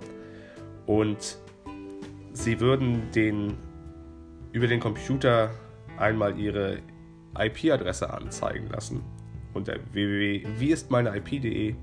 und 0.86 1.38
Sie 2.32 2.60
würden 2.60 3.10
den 3.10 3.56
über 4.52 4.66
den 4.66 4.80
Computer 4.80 5.50
einmal 5.96 6.38
Ihre 6.38 6.78
IP-Adresse 7.36 8.12
anzeigen 8.12 8.68
lassen 8.68 9.02
unter 9.54 9.76
www.wieistmeineip.de 9.92 11.74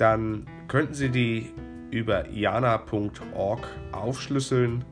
dann 0.00 0.46
könnten 0.66 0.94
Sie 0.94 1.10
die 1.10 1.52
über 1.90 2.30
iana.org 2.30 3.68
aufschlüsseln 3.92 4.84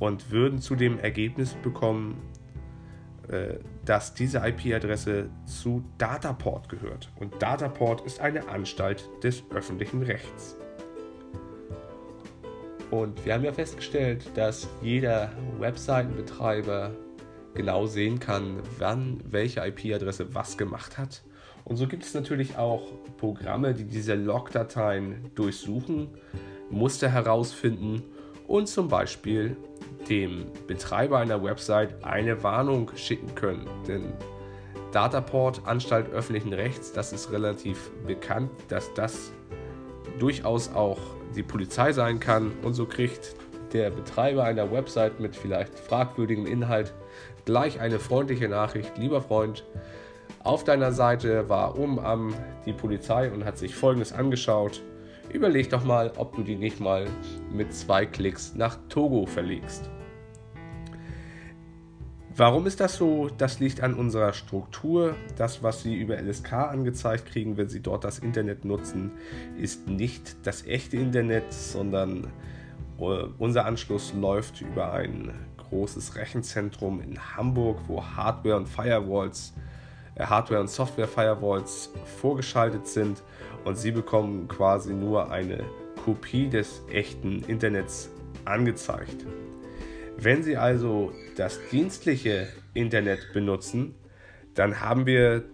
und 0.00 0.30
würden 0.32 0.60
zu 0.60 0.74
dem 0.74 0.98
Ergebnis 0.98 1.54
bekommen, 1.54 2.20
äh, 3.28 3.58
dass 3.84 4.14
diese 4.14 4.38
IP-Adresse 4.38 5.30
zu 5.44 5.84
Dataport 5.98 6.68
gehört. 6.68 7.12
Und 7.16 7.40
Dataport 7.40 8.00
ist 8.00 8.20
eine 8.20 8.48
Anstalt 8.48 9.08
des 9.22 9.44
öffentlichen 9.50 10.02
Rechts. 10.02 10.56
Und 12.90 13.24
wir 13.24 13.34
haben 13.34 13.44
ja 13.44 13.52
festgestellt, 13.52 14.30
dass 14.34 14.68
jeder 14.82 15.30
Webseitenbetreiber 15.58 16.92
genau 17.54 17.86
sehen 17.86 18.18
kann, 18.18 18.62
wann 18.78 19.20
welche 19.30 19.60
IP-Adresse 19.66 20.34
was 20.34 20.56
gemacht 20.56 20.96
hat. 20.96 21.22
Und 21.64 21.76
so 21.76 21.86
gibt 21.86 22.04
es 22.04 22.14
natürlich 22.14 22.56
auch 22.56 22.82
Programme, 23.18 23.74
die 23.74 23.84
diese 23.84 24.14
Log-Dateien 24.14 25.30
durchsuchen, 25.34 26.08
Muster 26.70 27.10
herausfinden 27.10 28.02
und 28.46 28.68
zum 28.68 28.88
Beispiel 28.88 29.56
dem 30.08 30.46
Betreiber 30.66 31.18
einer 31.18 31.42
Website 31.42 32.02
eine 32.04 32.42
Warnung 32.42 32.90
schicken 32.96 33.34
können. 33.34 33.68
Denn 33.86 34.12
Dataport, 34.92 35.66
Anstalt 35.66 36.08
öffentlichen 36.10 36.54
Rechts, 36.54 36.92
das 36.92 37.12
ist 37.12 37.30
relativ 37.30 37.90
bekannt, 38.06 38.50
dass 38.68 38.94
das 38.94 39.32
durchaus 40.18 40.72
auch 40.72 41.17
die 41.34 41.42
Polizei 41.42 41.92
sein 41.92 42.20
kann. 42.20 42.52
Und 42.62 42.74
so 42.74 42.86
kriegt 42.86 43.34
der 43.72 43.90
Betreiber 43.90 44.44
einer 44.44 44.70
Website 44.72 45.20
mit 45.20 45.36
vielleicht 45.36 45.78
fragwürdigem 45.78 46.46
Inhalt 46.46 46.94
gleich 47.44 47.80
eine 47.80 47.98
freundliche 47.98 48.48
Nachricht. 48.48 48.98
Lieber 48.98 49.22
Freund, 49.22 49.64
auf 50.44 50.64
deiner 50.64 50.92
Seite 50.92 51.48
war 51.48 51.78
oben 51.78 51.98
am 51.98 52.34
die 52.66 52.72
Polizei 52.72 53.30
und 53.30 53.44
hat 53.44 53.58
sich 53.58 53.74
Folgendes 53.74 54.12
angeschaut. 54.12 54.82
Überleg 55.32 55.68
doch 55.70 55.84
mal, 55.84 56.12
ob 56.16 56.36
du 56.36 56.42
die 56.42 56.56
nicht 56.56 56.80
mal 56.80 57.06
mit 57.52 57.74
zwei 57.74 58.06
Klicks 58.06 58.54
nach 58.54 58.78
Togo 58.88 59.26
verlegst. 59.26 59.90
Warum 62.38 62.68
ist 62.68 62.78
das 62.78 62.94
so? 62.94 63.28
Das 63.36 63.58
liegt 63.58 63.80
an 63.80 63.94
unserer 63.94 64.32
Struktur. 64.32 65.16
Das, 65.36 65.64
was 65.64 65.82
Sie 65.82 65.96
über 65.96 66.16
LSK 66.22 66.52
angezeigt 66.52 67.26
kriegen, 67.26 67.56
wenn 67.56 67.68
Sie 67.68 67.80
dort 67.80 68.04
das 68.04 68.20
Internet 68.20 68.64
nutzen, 68.64 69.10
ist 69.60 69.88
nicht 69.88 70.46
das 70.46 70.64
echte 70.64 70.98
Internet, 70.98 71.52
sondern 71.52 72.28
äh, 73.00 73.24
unser 73.38 73.64
Anschluss 73.64 74.14
läuft 74.14 74.60
über 74.60 74.92
ein 74.92 75.32
großes 75.56 76.14
Rechenzentrum 76.14 77.00
in 77.00 77.18
Hamburg, 77.36 77.80
wo 77.88 78.04
Hardware 78.04 78.54
und 78.54 78.68
Firewalls, 78.68 79.52
äh, 80.14 80.24
Hardware 80.24 80.60
und 80.60 80.70
Software 80.70 81.08
Firewalls 81.08 81.90
vorgeschaltet 82.20 82.86
sind 82.86 83.24
und 83.64 83.76
Sie 83.76 83.90
bekommen 83.90 84.46
quasi 84.46 84.94
nur 84.94 85.32
eine 85.32 85.64
Kopie 86.04 86.48
des 86.48 86.82
echten 86.88 87.42
Internets 87.48 88.10
angezeigt. 88.44 89.26
Wenn 90.20 90.42
Sie 90.42 90.56
also 90.56 91.12
das 91.36 91.60
dienstliche 91.70 92.48
Internet 92.74 93.32
benutzen, 93.32 93.94
dann 94.52 94.80
haben 94.80 95.06
wir 95.06 95.44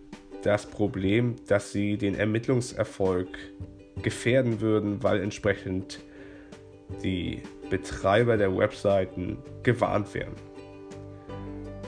das 0.42 0.64
Problem, 0.64 1.36
dass 1.46 1.70
Sie 1.70 1.98
den 1.98 2.14
Ermittlungserfolg 2.14 3.28
gefährden 4.02 4.62
würden, 4.62 5.02
weil 5.02 5.20
entsprechend 5.20 6.00
die 7.02 7.42
Betreiber 7.68 8.38
der 8.38 8.56
Webseiten 8.56 9.36
gewarnt 9.62 10.14
werden. 10.14 10.34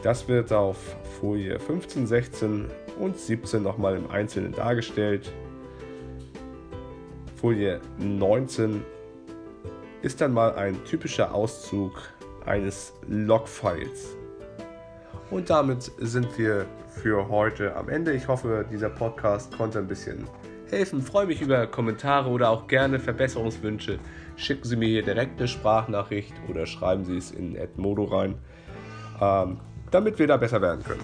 Das 0.03 0.29
wird 0.29 0.53
auf 0.53 0.77
Folie 1.19 1.59
15, 1.59 2.07
16 2.07 2.67
und 2.99 3.19
17 3.19 3.63
nochmal 3.63 3.97
im 3.97 4.11
Einzelnen 4.11 4.53
dargestellt. 4.53 5.33
Folie 7.37 7.81
19 7.99 8.85
ist 10.03 10.21
dann 10.21 10.35
mal 10.35 10.55
ein 10.57 10.85
typischer 10.85 11.35
Auszug 11.35 12.16
eines 12.47 12.95
Logfiles. 13.09 14.17
Und 15.31 15.51
damit 15.51 15.91
sind 15.99 16.39
wir 16.39 16.67
für 16.89 17.29
heute 17.29 17.77
am 17.77 17.89
Ende. 17.89 18.13
Ich 18.13 18.29
hoffe, 18.29 18.65
dieser 18.71 18.89
Podcast 18.89 19.57
konnte 19.57 19.79
ein 19.79 19.87
bisschen 19.87 20.27
helfen. 20.71 21.03
Freue 21.03 21.27
mich 21.27 21.41
über 21.43 21.67
Kommentare 21.67 22.29
oder 22.29 22.51
auch 22.51 22.67
gerne 22.67 22.99
Verbesserungswünsche. 22.99 23.99
Schicken 24.37 24.65
Sie 24.65 24.77
mir 24.77 24.89
hier 24.89 25.03
direkt 25.03 25.39
eine 25.39 25.49
Sprachnachricht 25.49 26.35
oder 26.49 26.67
schreiben 26.67 27.05
Sie 27.05 27.17
es 27.17 27.31
in 27.31 27.57
Edmodo 27.57 28.05
rein, 28.05 28.37
ähm, 29.21 29.59
damit 29.91 30.19
wir 30.19 30.27
da 30.27 30.37
besser 30.37 30.61
werden 30.63 30.85
können. 30.85 31.03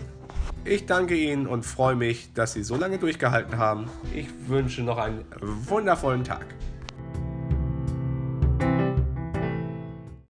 Ich 0.65 0.87
danke 0.87 1.17
Ihnen 1.17 1.47
und 1.47 1.65
freue 1.65 1.97
mich, 1.97 2.33
dass 2.35 2.53
Sie 2.53 2.63
so 2.63 2.77
lange 2.77 2.99
durchgehalten 2.99 3.59
haben. 3.59 3.87
Ich 4.15 4.29
wünsche 4.49 4.83
noch 4.83 4.99
einen 4.99 5.25
wundervollen 5.41 6.23
Tag. 6.23 6.47